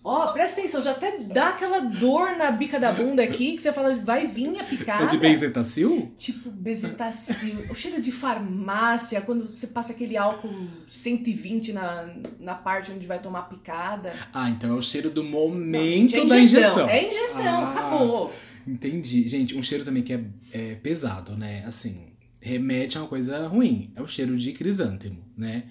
[0.07, 3.63] Ó, oh, presta atenção, já até dá aquela dor na bica da bunda aqui, que
[3.63, 5.05] você fala, vai vir a picada.
[5.05, 6.13] É de benzetacil?
[6.15, 7.65] Tipo, benzetacil.
[7.71, 13.19] o cheiro de farmácia, quando você passa aquele álcool 120 na, na parte onde vai
[13.19, 14.13] tomar picada.
[14.31, 16.61] Ah, então é o cheiro do momento Não, gente, é injeção.
[16.61, 16.89] da injeção.
[16.91, 18.35] É injeção, ah, acabou.
[18.67, 19.27] Entendi.
[19.27, 21.65] Gente, um cheiro também que é, é pesado, né?
[21.67, 23.91] Assim, remete a uma coisa ruim.
[23.97, 25.65] É o cheiro de crisântemo, né?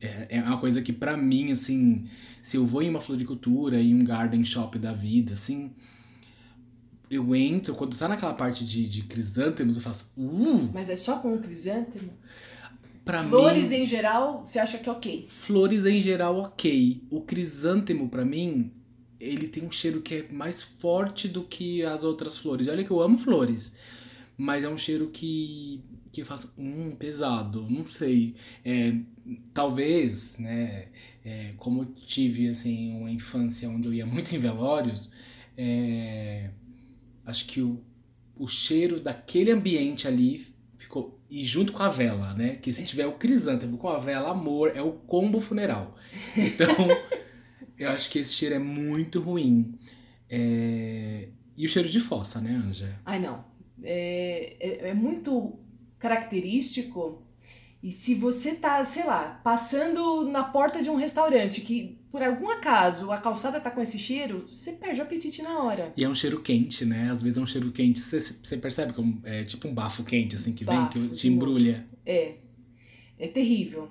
[0.00, 2.06] É, é uma coisa que para mim, assim,
[2.42, 5.72] se eu vou em uma floricultura, em um garden shop da vida, assim,
[7.10, 10.70] eu entro, quando tá naquela parte de, de crisântemos, eu faço, uh!
[10.72, 12.12] Mas é só com o crisântemo?
[13.04, 15.26] Pra flores mim, em geral, você acha que é ok?
[15.28, 17.02] Flores em geral, ok.
[17.10, 18.70] O crisântemo, para mim,
[19.18, 22.66] ele tem um cheiro que é mais forte do que as outras flores.
[22.66, 23.72] E olha que eu amo flores,
[24.36, 28.34] mas é um cheiro que que eu faço, hum, pesado, não sei.
[28.64, 28.94] É,
[29.54, 30.88] talvez, né,
[31.24, 35.10] é, como eu tive, assim, uma infância onde eu ia muito em velórios,
[35.56, 36.50] é,
[37.24, 37.82] acho que o,
[38.36, 40.46] o cheiro daquele ambiente ali
[40.78, 44.30] ficou, e junto com a vela, né, que se tiver o crisântemo com a vela,
[44.30, 45.96] amor, é o combo funeral.
[46.36, 46.68] Então,
[47.78, 49.78] eu acho que esse cheiro é muito ruim.
[50.28, 52.98] É, e o cheiro de fossa, né, Anja?
[53.04, 53.44] Ai, não.
[53.82, 55.58] É, é, é muito
[56.00, 57.22] característico.
[57.82, 62.50] E se você tá, sei lá, passando na porta de um restaurante que por algum
[62.50, 65.92] acaso a calçada tá com esse cheiro, você perde o apetite na hora.
[65.96, 67.08] E é um cheiro quente, né?
[67.10, 68.00] Às vezes é um cheiro quente.
[68.00, 71.28] Você, você percebe como é tipo um bafo quente, assim, que bafo, vem, que te
[71.28, 71.86] embrulha.
[72.04, 72.34] É.
[73.18, 73.90] É terrível.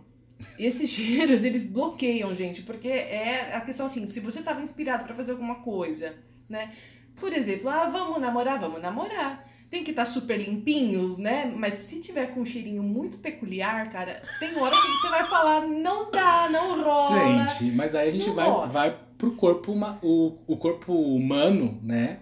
[0.60, 5.15] Esses cheiros, eles bloqueiam, gente, porque é a questão assim, se você tava inspirado para
[5.15, 6.13] fazer alguma coisa,
[6.48, 6.74] né?
[7.15, 11.51] Por exemplo, ah, vamos namorar, vamos namorar tem que estar tá super limpinho, né?
[11.55, 15.67] Mas se tiver com um cheirinho muito peculiar, cara, tem hora que você vai falar,
[15.67, 17.47] não dá, não rola.
[17.47, 22.19] Gente, mas aí a gente vai, vai pro corpo, uma, o, o corpo humano, né?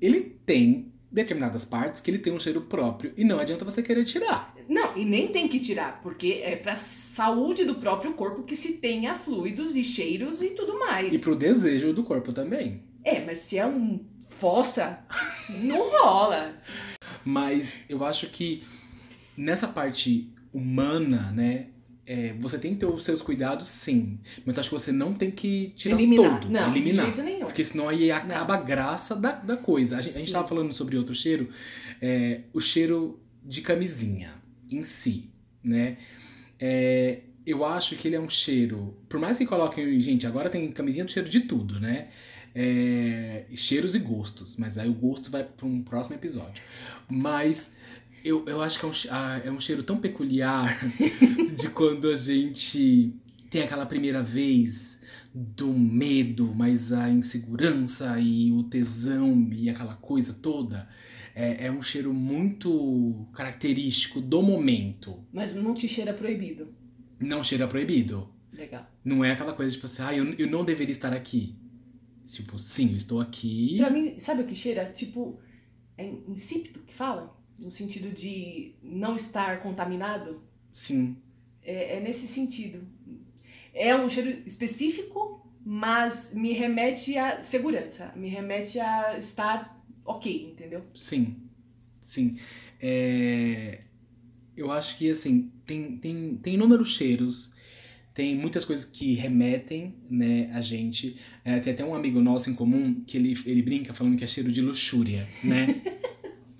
[0.00, 4.04] Ele tem determinadas partes que ele tem um cheiro próprio e não adianta você querer
[4.04, 4.54] tirar.
[4.68, 8.74] Não, e nem tem que tirar, porque é pra saúde do próprio corpo que se
[8.74, 11.12] tenha fluidos e cheiros e tudo mais.
[11.12, 12.82] E pro desejo do corpo também.
[13.04, 14.00] É, mas se é um
[14.42, 14.98] fossa,
[15.50, 16.52] não rola.
[17.24, 18.64] Mas eu acho que
[19.36, 21.68] nessa parte humana, né?
[22.04, 24.18] É, você tem que ter os seus cuidados, sim.
[24.44, 26.40] Mas acho que você não tem que tirar Eliminar.
[26.40, 26.50] todo.
[26.52, 27.06] Não, de eliminar.
[27.06, 27.46] jeito nenhum.
[27.46, 29.96] Porque senão aí acaba a graça da, da coisa.
[29.98, 31.48] A gente, a gente tava falando sobre outro cheiro.
[32.00, 34.32] é, o cheiro de camisinha
[34.68, 35.30] em si,
[35.62, 35.96] né?
[36.58, 38.96] É, eu acho que ele é um cheiro.
[39.08, 40.00] Por mais que coloquem.
[40.00, 42.08] Gente, agora tem camisinha do cheiro de tudo, né?
[42.54, 44.56] É, cheiros e gostos.
[44.56, 46.62] Mas aí o gosto vai para um próximo episódio.
[47.08, 47.70] Mas
[48.24, 50.78] eu, eu acho que é um, ah, é um cheiro tão peculiar
[51.56, 53.14] de quando a gente
[53.50, 54.98] tem aquela primeira vez
[55.34, 60.88] do medo, mas a insegurança e o tesão e aquela coisa toda.
[61.34, 65.24] É, é um cheiro muito característico do momento.
[65.32, 66.81] Mas não te cheira proibido.
[67.22, 68.28] Não cheira proibido.
[68.52, 68.86] Legal.
[69.04, 71.56] Não é aquela coisa tipo assim, ah, eu, eu não deveria estar aqui.
[72.26, 73.76] Tipo, sim, eu estou aqui.
[73.78, 74.84] Pra mim, sabe o que cheira?
[74.86, 75.40] Tipo,
[75.96, 77.36] é insípido que fala?
[77.58, 80.42] No sentido de não estar contaminado.
[80.70, 81.16] Sim,
[81.62, 82.86] É, é nesse sentido.
[83.74, 88.12] É um cheiro específico, mas me remete à segurança.
[88.16, 90.84] Me remete a estar ok, entendeu?
[90.94, 91.36] sim,
[92.00, 92.38] sim.
[92.80, 93.82] É,
[94.56, 97.52] eu acho que, assim, tem, tem, tem inúmeros cheiros,
[98.14, 101.16] tem muitas coisas que remetem, né, a gente.
[101.44, 104.26] É, tem até um amigo nosso em comum que ele, ele brinca falando que é
[104.26, 105.80] cheiro de luxúria, né?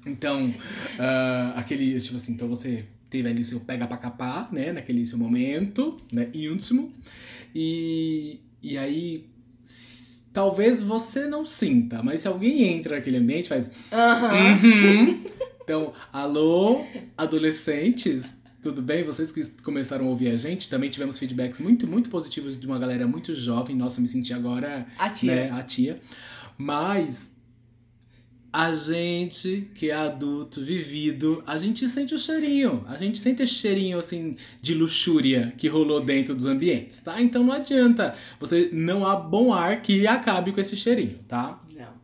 [0.05, 0.53] Então,
[0.99, 5.07] ah, aquele, tipo assim, então você teve ali o seu pega pra capar, né, naquele
[5.07, 6.93] seu momento, né, íntimo,
[7.55, 9.27] e, e aí,
[10.33, 13.71] talvez você não sinta, mas se alguém entra naquele ambiente, faz.
[13.93, 15.23] Uhum.
[15.63, 16.85] Então, alô,
[17.17, 19.05] adolescentes, tudo bem?
[19.05, 22.79] Vocês que começaram a ouvir a gente, também tivemos feedbacks muito, muito positivos de uma
[22.79, 23.77] galera muito jovem.
[23.77, 25.35] Nossa, me senti agora, A tia.
[25.35, 25.97] né, a tia.
[26.59, 27.31] Mas
[28.53, 32.85] a gente que é adulto, vivido, a gente sente o cheirinho.
[32.89, 37.21] A gente sente esse cheirinho, assim, de luxúria que rolou dentro dos ambientes, tá?
[37.23, 38.15] Então não adianta.
[38.41, 41.61] Você não há bom ar que acabe com esse cheirinho, tá?
[41.75, 41.95] Não.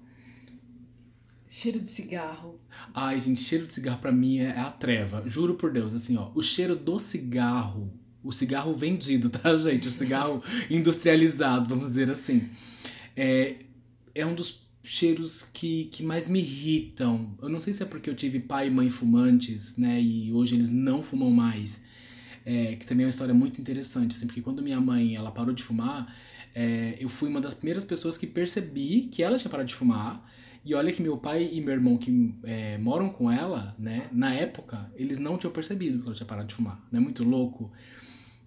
[1.48, 2.57] Cheiro de cigarro.
[2.94, 5.22] Ai, gente, cheiro de cigarro pra mim é, é a treva.
[5.26, 6.30] Juro por Deus, assim, ó.
[6.34, 9.88] O cheiro do cigarro, o cigarro vendido, tá, gente?
[9.88, 12.48] O cigarro industrializado, vamos dizer assim.
[13.16, 13.56] É,
[14.14, 17.36] é um dos cheiros que, que mais me irritam.
[17.42, 20.00] Eu não sei se é porque eu tive pai e mãe fumantes, né?
[20.00, 21.80] E hoje eles não fumam mais.
[22.44, 25.52] É, que também é uma história muito interessante, assim, porque quando minha mãe ela parou
[25.52, 26.10] de fumar,
[26.54, 30.24] é, eu fui uma das primeiras pessoas que percebi que ela tinha parado de fumar.
[30.68, 34.34] E olha que meu pai e meu irmão que é, moram com ela, né, na
[34.34, 36.86] época, eles não tinham percebido que ela tinha parado de fumar.
[36.92, 37.72] Não é muito louco?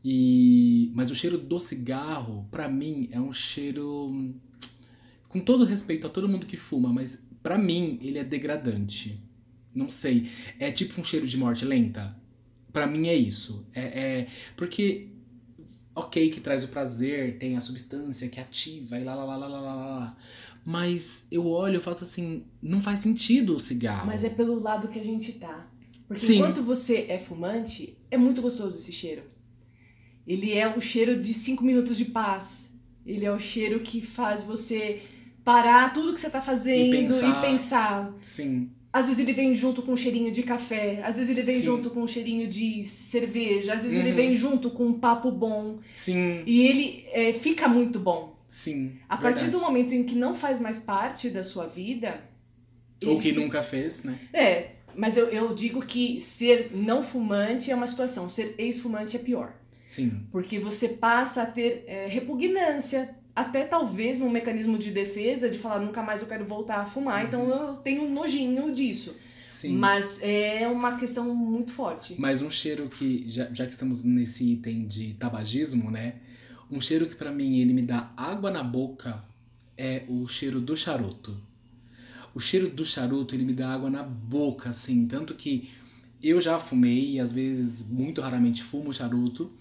[0.06, 4.36] E mas o cheiro do cigarro, pra mim, é um cheiro
[5.30, 9.20] com todo respeito a todo mundo que fuma, mas pra mim ele é degradante.
[9.74, 10.30] Não sei,
[10.60, 12.16] é tipo um cheiro de morte lenta.
[12.72, 13.66] Pra mim é isso.
[13.74, 15.08] É, é porque
[15.96, 19.48] ok que traz o prazer, tem a substância que ativa e lá lá lá lá
[19.48, 20.18] lá lá lá.
[20.64, 24.06] Mas eu olho e faço assim, não faz sentido o cigarro.
[24.06, 25.68] Mas é pelo lado que a gente tá.
[26.08, 26.36] Porque Sim.
[26.36, 29.24] enquanto você é fumante, é muito gostoso esse cheiro.
[30.28, 32.72] Ele é o cheiro de cinco minutos de paz.
[33.06, 35.02] Ele é o cheiro que faz você
[35.44, 37.42] parar tudo que você tá fazendo e pensar.
[37.42, 38.14] pensar.
[38.22, 41.60] Sim, Às vezes ele vem junto com um cheirinho de café, às vezes ele vem
[41.60, 41.64] Sim.
[41.64, 44.16] junto com um cheirinho de cerveja, às vezes ele Uhum.
[44.16, 45.80] vem junto com um papo bom.
[45.94, 48.36] sim, E ele é, fica muito bom.
[48.48, 48.98] sim.
[49.08, 49.52] A partir verdade.
[49.52, 52.22] do momento em que não faz mais parte da sua vida.
[53.06, 54.20] Ou ele que se- nunca fez, né?
[54.34, 59.20] É, mas eu, eu digo que ser não fumante é uma situação, ser ex-fumante é
[59.20, 59.54] pior.
[59.72, 60.24] Sim.
[60.32, 65.80] Porque você passa a ter é, repugnância, até talvez um mecanismo de defesa de falar
[65.80, 69.16] nunca mais eu quero voltar a fumar, então eu tenho um nojinho disso.
[69.48, 69.78] Sim.
[69.78, 72.16] Mas é uma questão muito forte.
[72.18, 76.16] Mas um cheiro que, já, já que estamos nesse item de tabagismo, né?
[76.72, 79.24] Um cheiro que pra mim ele me dá água na boca
[79.78, 81.38] é o cheiro do charuto.
[82.34, 85.06] O cheiro do charuto ele me dá água na boca, assim.
[85.06, 85.70] Tanto que
[86.24, 89.52] eu já fumei, e às vezes, muito raramente, fumo charuto.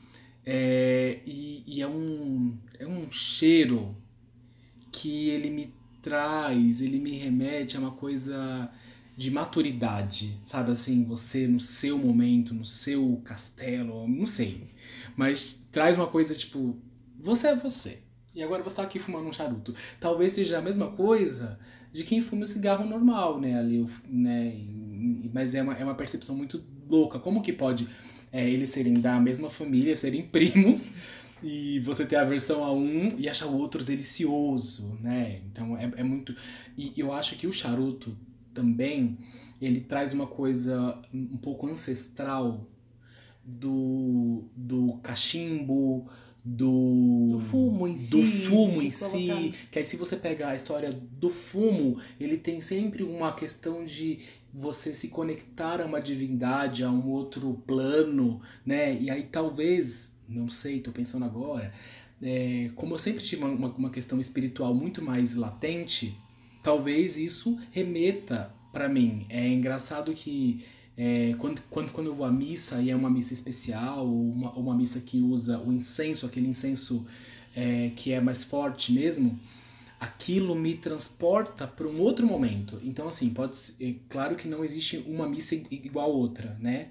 [0.45, 3.97] É, e e é, um, é um cheiro
[4.91, 5.73] que ele me
[6.03, 8.71] traz, ele me remete a uma coisa
[9.17, 14.69] de maturidade, sabe assim, você no seu momento, no seu castelo, não sei.
[15.17, 16.77] Mas traz uma coisa tipo,
[17.21, 18.03] você é você.
[18.35, 19.75] E agora você tá aqui fumando um charuto.
[20.01, 21.59] Talvez seja a mesma coisa
[21.93, 23.59] de quem fuma o cigarro normal, né?
[23.59, 24.55] Ali, né?
[25.33, 27.19] Mas é uma, é uma percepção muito louca.
[27.19, 27.89] Como que pode
[28.33, 30.91] é, eles serem da mesma família, serem primos,
[31.43, 35.41] e você ter aversão a um e achar o outro delicioso, né?
[35.51, 36.35] Então é, é muito.
[36.77, 38.17] E eu acho que o charuto
[38.53, 39.19] também
[39.61, 42.67] ele traz uma coisa um pouco ancestral
[43.45, 46.09] do, do cachimbo,
[46.45, 48.11] do, do fumo em si.
[48.11, 49.53] Do fumo em si.
[49.71, 54.21] Que aí, se você pegar a história do fumo, ele tem sempre uma questão de
[54.53, 59.01] você se conectar a uma divindade, a um outro plano, né?
[59.01, 61.73] E aí talvez, não sei, tô pensando agora,
[62.23, 66.17] é, como eu sempre tive uma, uma questão espiritual muito mais latente,
[66.63, 69.27] talvez isso remeta para mim.
[69.29, 70.65] É engraçado que
[70.97, 74.53] é, quando, quando, quando eu vou à missa e é uma missa especial, ou uma,
[74.53, 77.07] uma missa que usa o incenso, aquele incenso
[77.57, 79.39] é, que é mais forte mesmo,
[80.01, 82.81] aquilo me transporta para um outro momento.
[82.83, 86.89] Então, assim, pode ser, é claro que não existe uma missa igual a outra, né?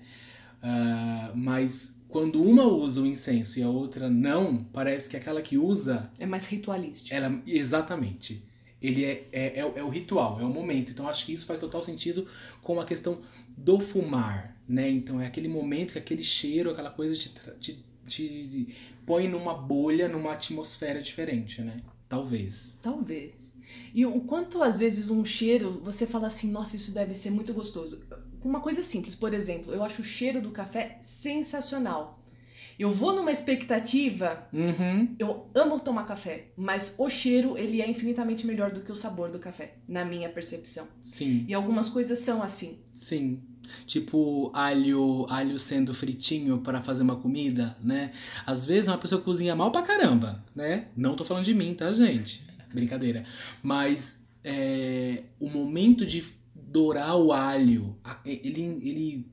[0.62, 5.58] Uh, mas quando uma usa o incenso e a outra não, parece que aquela que
[5.58, 6.12] usa.
[6.20, 7.16] É mais ritualística.
[7.16, 8.48] Ela, exatamente
[8.82, 10.92] ele é, é, é, é, o ritual, é o momento.
[10.92, 12.28] Então acho que isso faz total sentido
[12.62, 13.22] com a questão
[13.58, 14.90] do fumar, né?
[14.90, 17.30] Então é aquele momento que aquele cheiro, aquela coisa te,
[17.60, 21.82] te, te põe numa bolha, numa atmosfera diferente, né?
[22.10, 22.80] Talvez.
[22.82, 23.56] Talvez.
[23.94, 27.54] E o quanto às vezes um cheiro, você fala assim, nossa, isso deve ser muito
[27.54, 28.04] gostoso.
[28.44, 32.20] Uma coisa simples, por exemplo, eu acho o cheiro do café sensacional.
[32.80, 34.48] Eu vou numa expectativa.
[34.54, 35.16] Uhum.
[35.20, 39.30] Eu amo tomar café, mas o cheiro ele é infinitamente melhor do que o sabor
[39.30, 40.88] do café, na minha percepção.
[41.04, 41.46] Sim.
[41.48, 42.80] E algumas coisas são assim.
[42.94, 43.44] Sim.
[43.86, 48.12] Tipo alho, alho sendo fritinho para fazer uma comida, né?
[48.46, 50.88] Às vezes uma pessoa cozinha mal pra caramba, né?
[50.96, 52.46] Não tô falando de mim, tá, gente?
[52.74, 53.26] Brincadeira.
[53.62, 56.24] Mas é, o momento de
[56.56, 59.32] dourar o alho, ele, ele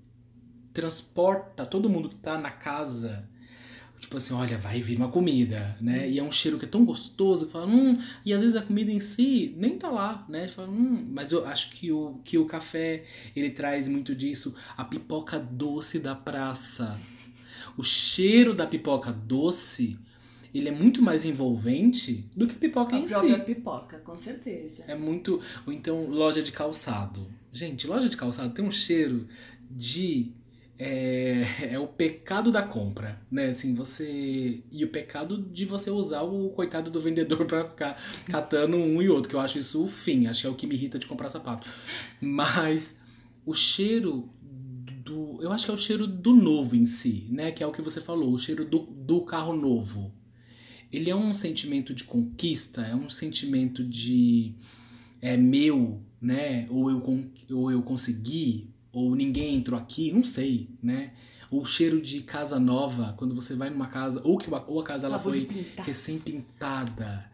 [0.73, 3.29] transporta todo mundo que tá na casa
[4.07, 6.09] Tipo assim, olha, vai vir uma comida, né?
[6.09, 8.89] E é um cheiro que é tão gostoso, fala, hum, e às vezes a comida
[8.89, 10.47] em si nem tá lá, né?
[10.47, 13.03] Fala, hum, mas eu acho que o, que o café,
[13.35, 16.97] ele traz muito disso, a pipoca doce da praça.
[17.77, 19.99] O cheiro da pipoca doce,
[20.55, 23.15] ele é muito mais envolvente do que a pipoca a em si.
[23.15, 24.85] A própria pipoca, com certeza.
[24.87, 27.27] É muito, ou então loja de calçado.
[27.53, 29.27] Gente, loja de calçado tem um cheiro
[29.69, 30.31] de
[30.79, 33.47] é, é o pecado da compra, né?
[33.47, 34.63] Assim, você.
[34.71, 39.09] E o pecado de você usar o coitado do vendedor para ficar catando um e
[39.09, 41.07] outro, que eu acho isso o fim, acho que é o que me irrita de
[41.07, 41.67] comprar sapato.
[42.21, 42.97] Mas
[43.45, 44.29] o cheiro
[45.07, 45.39] do.
[45.41, 47.53] Eu acho que é o cheiro do novo em si, né?
[47.53, 50.13] Que é o que você falou, o cheiro do, do carro novo.
[50.93, 54.55] Ele é um sentimento de conquista, é um sentimento de.
[55.23, 56.67] É meu, né?
[56.69, 61.13] Ou eu, ou eu consegui, ou ninguém entrou aqui, não sei, né?
[61.51, 65.07] O cheiro de casa nova, quando você vai numa casa, ou que ou a casa
[65.07, 65.47] ela foi
[65.85, 67.31] recém-pintada.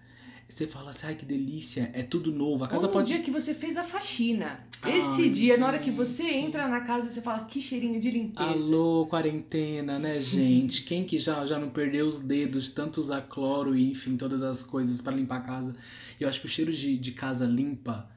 [0.48, 2.64] Você fala assim, ai que delícia, é tudo novo.
[2.64, 3.06] A casa ou pode.
[3.06, 4.66] dia que você fez a faxina.
[4.84, 8.10] Esse dia, gente, na hora que você entra na casa, você fala, que cheirinho de
[8.10, 8.50] limpeza.
[8.50, 10.82] Alô, quarentena, né, gente?
[10.84, 14.64] Quem que já, já não perdeu os dedos, tanto usar cloro e, enfim, todas as
[14.64, 15.76] coisas para limpar a casa.
[16.18, 18.11] Eu acho que o cheiro de, de casa limpa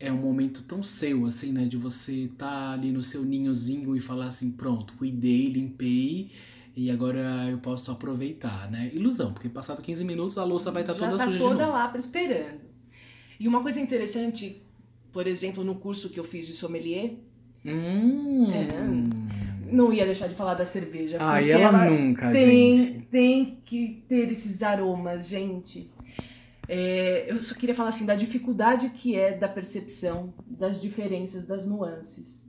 [0.00, 1.66] é um momento tão seu, assim, né?
[1.66, 6.30] De você estar tá ali no seu ninhozinho e falar assim, pronto, cuidei, limpei
[6.74, 7.20] e agora
[7.50, 8.90] eu posso aproveitar, né?
[8.92, 11.60] Ilusão, porque passado 15 minutos a louça vai estar tá toda tá suja toda de
[11.60, 11.72] novo.
[11.72, 12.60] lá esperando.
[13.38, 14.62] E uma coisa interessante,
[15.12, 17.14] por exemplo, no curso que eu fiz de sommelier...
[17.64, 18.50] Hum...
[18.52, 21.18] É, não ia deixar de falar da cerveja.
[21.20, 23.06] Ah, e ela, ela nunca, tem, gente.
[23.06, 25.90] Tem que ter esses aromas, gente.
[26.72, 31.66] É, eu só queria falar assim da dificuldade que é da percepção das diferenças, das
[31.66, 32.48] nuances.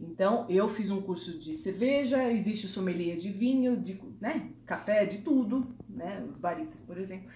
[0.00, 5.04] Então, eu fiz um curso de cerveja, existe o sommelier de vinho, de né, café,
[5.06, 7.28] de tudo, né, os baristas, por exemplo.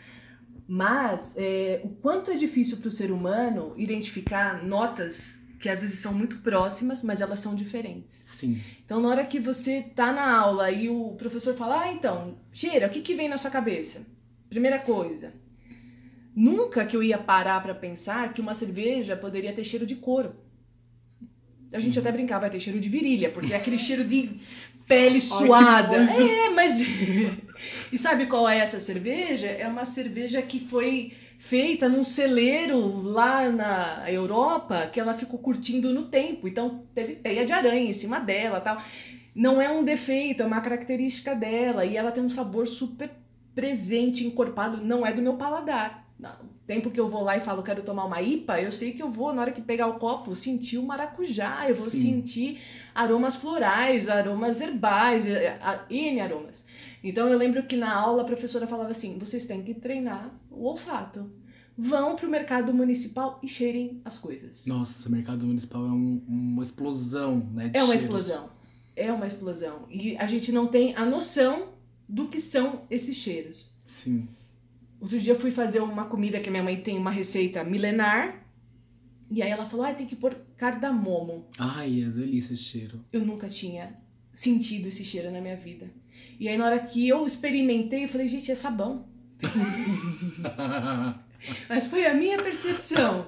[0.68, 5.98] Mas é, o quanto é difícil para o ser humano identificar notas que às vezes
[5.98, 8.14] são muito próximas, mas elas são diferentes.
[8.14, 8.62] Sim.
[8.84, 12.86] Então, na hora que você tá na aula e o professor fala, ah, então, cheira,
[12.86, 14.06] o que, que vem na sua cabeça?
[14.48, 15.41] Primeira coisa,
[16.34, 20.34] Nunca que eu ia parar para pensar que uma cerveja poderia ter cheiro de couro.
[21.72, 24.40] A gente até brincava, vai ter cheiro de virilha, porque é aquele cheiro de
[24.86, 25.96] pele suada.
[25.96, 26.80] é, mas.
[27.92, 29.46] e sabe qual é essa cerveja?
[29.46, 35.92] É uma cerveja que foi feita num celeiro lá na Europa, que ela ficou curtindo
[35.92, 36.48] no tempo.
[36.48, 38.82] Então teve teia de aranha em cima dela tal.
[39.34, 41.84] Não é um defeito, é uma característica dela.
[41.84, 43.10] E ela tem um sabor super
[43.54, 46.01] presente, encorpado, não é do meu paladar
[46.66, 49.10] tempo que eu vou lá e falo, quero tomar uma IPA, eu sei que eu
[49.10, 52.00] vou, na hora que pegar o copo, sentir o maracujá, eu vou Sim.
[52.02, 52.60] sentir
[52.94, 55.24] aromas florais, aromas herbais,
[55.90, 56.64] N aromas.
[57.02, 60.64] Então eu lembro que na aula a professora falava assim: vocês têm que treinar o
[60.64, 61.30] olfato.
[61.76, 64.66] vão pro mercado municipal e cheirem as coisas.
[64.66, 67.70] Nossa, mercado municipal é um- uma explosão, né?
[67.72, 68.02] É uma cheiros.
[68.02, 68.50] explosão.
[68.94, 69.86] É uma explosão.
[69.90, 71.68] E a gente não tem a noção
[72.06, 73.72] do que são esses cheiros.
[73.82, 74.28] Sim.
[75.02, 78.46] Outro dia eu fui fazer uma comida que a minha mãe tem uma receita milenar.
[79.28, 81.48] E aí ela falou: ah, tem que pôr cardamomo.
[81.58, 83.04] Ai, é delícia esse cheiro.
[83.12, 83.98] Eu nunca tinha
[84.32, 85.90] sentido esse cheiro na minha vida.
[86.38, 89.08] E aí na hora que eu experimentei, eu falei: gente, é sabão.
[91.68, 93.26] Mas foi a minha percepção.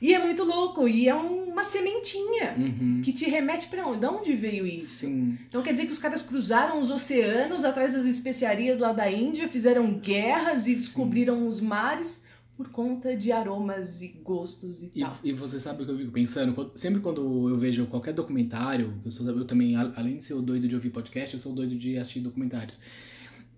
[0.00, 0.86] E é muito louco.
[0.86, 1.14] E é
[1.50, 3.02] uma sementinha Uhum.
[3.04, 4.00] que te remete pra onde?
[4.00, 5.06] De onde veio isso?
[5.06, 5.38] Sim.
[5.48, 9.48] Então quer dizer que os caras cruzaram os oceanos atrás das especiarias lá da Índia,
[9.48, 10.80] fizeram guerras e Sim.
[10.80, 12.24] descobriram os mares
[12.56, 15.18] por conta de aromas e gostos e E, tal.
[15.24, 16.70] e você sabe o que eu fico pensando?
[16.74, 20.74] Sempre quando eu vejo qualquer documentário, eu, sou, eu também, além de ser doido de
[20.74, 22.78] ouvir podcast, eu sou doido de assistir documentários.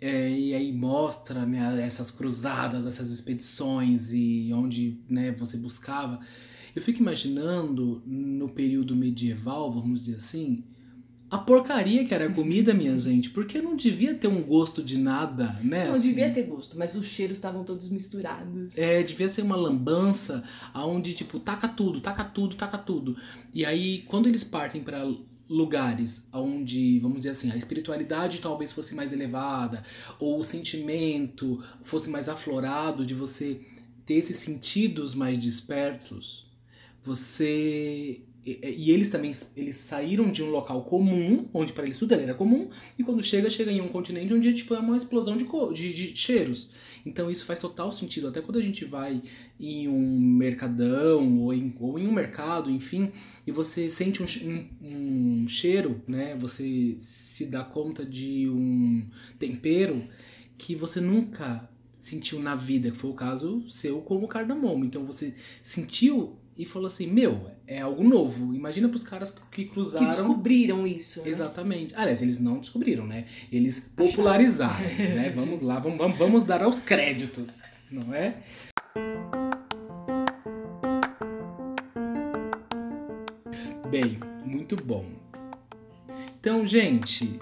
[0.01, 6.18] É, e aí mostra né, essas cruzadas, essas expedições e onde né, você buscava.
[6.75, 10.64] Eu fico imaginando no período medieval, vamos dizer assim,
[11.33, 14.99] a porcaria que era a comida, minha gente, porque não devia ter um gosto de
[14.99, 15.87] nada, né?
[15.87, 16.09] Não assim.
[16.09, 18.77] devia ter gosto, mas os cheiros estavam todos misturados.
[18.77, 20.45] É, devia ser uma lambança
[20.75, 23.16] aonde tipo taca tudo, taca tudo, taca tudo.
[23.55, 25.11] E aí quando eles partem para
[25.49, 29.83] lugares onde, vamos dizer assim, a espiritualidade talvez fosse mais elevada
[30.18, 33.59] ou o sentimento fosse mais aflorado de você
[34.05, 36.47] ter esses sentidos mais despertos,
[37.03, 42.35] você e, eles também eles saíram de um local comum, onde para eles tudo era
[42.35, 45.95] comum, e quando chega, chega em um continente onde tipo, é uma explosão de, de,
[45.95, 46.69] de cheiros.
[47.07, 48.29] Então isso faz total sentido.
[48.29, 49.23] Até quando a gente vai
[49.59, 53.13] em um mercadão ou em, ou em um mercado, enfim,
[53.47, 54.27] e você sente um,
[54.83, 56.37] um, um cheiro, né?
[56.41, 59.07] Você se dá conta de um
[59.39, 60.03] tempero
[60.59, 64.85] que você nunca sentiu na vida, que foi o caso seu com o cardamomo.
[64.85, 68.55] Então você sentiu e falou assim: Meu, é algo novo.
[68.55, 70.09] Imagina pros caras que Que cruzaram.
[70.09, 71.21] descobriram isso.
[71.23, 71.29] né?
[71.29, 71.95] Exatamente.
[71.97, 73.25] Aliás, eles não descobriram, né?
[73.51, 75.31] Eles popularizaram, né?
[75.35, 78.37] Vamos lá, vamos, vamos, vamos dar aos créditos, não é?
[83.91, 85.05] Bem, muito bom.
[86.41, 87.39] Então, gente,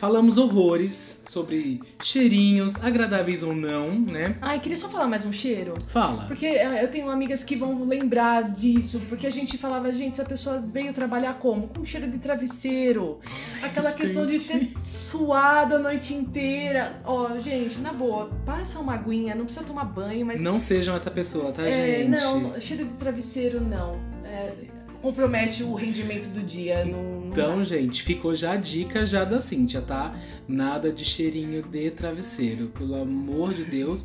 [0.00, 4.34] falamos horrores sobre cheirinhos, agradáveis ou não, né?
[4.40, 5.74] Ai, queria só falar mais um cheiro.
[5.88, 6.24] Fala.
[6.24, 10.24] Porque é, eu tenho amigas que vão lembrar disso, porque a gente falava, gente, essa
[10.24, 11.68] pessoa veio trabalhar como?
[11.68, 13.20] Com cheiro de travesseiro.
[13.62, 16.98] Aquela questão de ter suado a noite inteira.
[17.04, 20.40] Ó, gente, na boa, passa uma aguinha, não precisa tomar banho, mas.
[20.40, 22.08] Não sejam essa pessoa, tá, é, gente?
[22.08, 24.00] não, cheiro de travesseiro não.
[24.24, 24.54] É,
[25.00, 26.84] compromete o rendimento do dia.
[26.84, 30.14] Não, Então, gente, ficou já a dica já da Cíntia, tá?
[30.48, 34.04] Nada de cheirinho de travesseiro, pelo amor de Deus.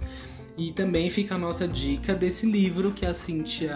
[0.58, 3.76] E também fica a nossa dica desse livro que a Cíntia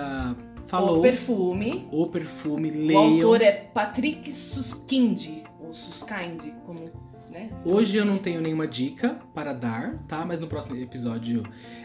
[0.68, 1.00] falou.
[1.00, 1.88] O perfume.
[1.92, 3.14] O perfume, O leiam.
[3.16, 6.90] autor é Patrick Suskind, ou Suskind, como,
[7.30, 7.52] né?
[7.64, 10.26] Hoje eu não tenho nenhuma dica para dar, tá?
[10.26, 11.44] Mas no próximo episódio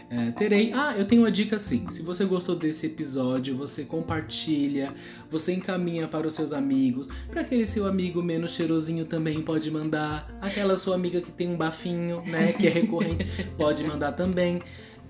[0.09, 0.71] é, terei.
[0.73, 1.85] Ah, eu tenho uma dica sim.
[1.89, 4.93] Se você gostou desse episódio, você compartilha,
[5.29, 7.07] você encaminha para os seus amigos.
[7.29, 10.35] Para aquele seu amigo menos cheirosinho também pode mandar.
[10.41, 12.53] Aquela sua amiga que tem um bafinho, né?
[12.53, 13.25] Que é recorrente,
[13.57, 14.61] pode mandar também.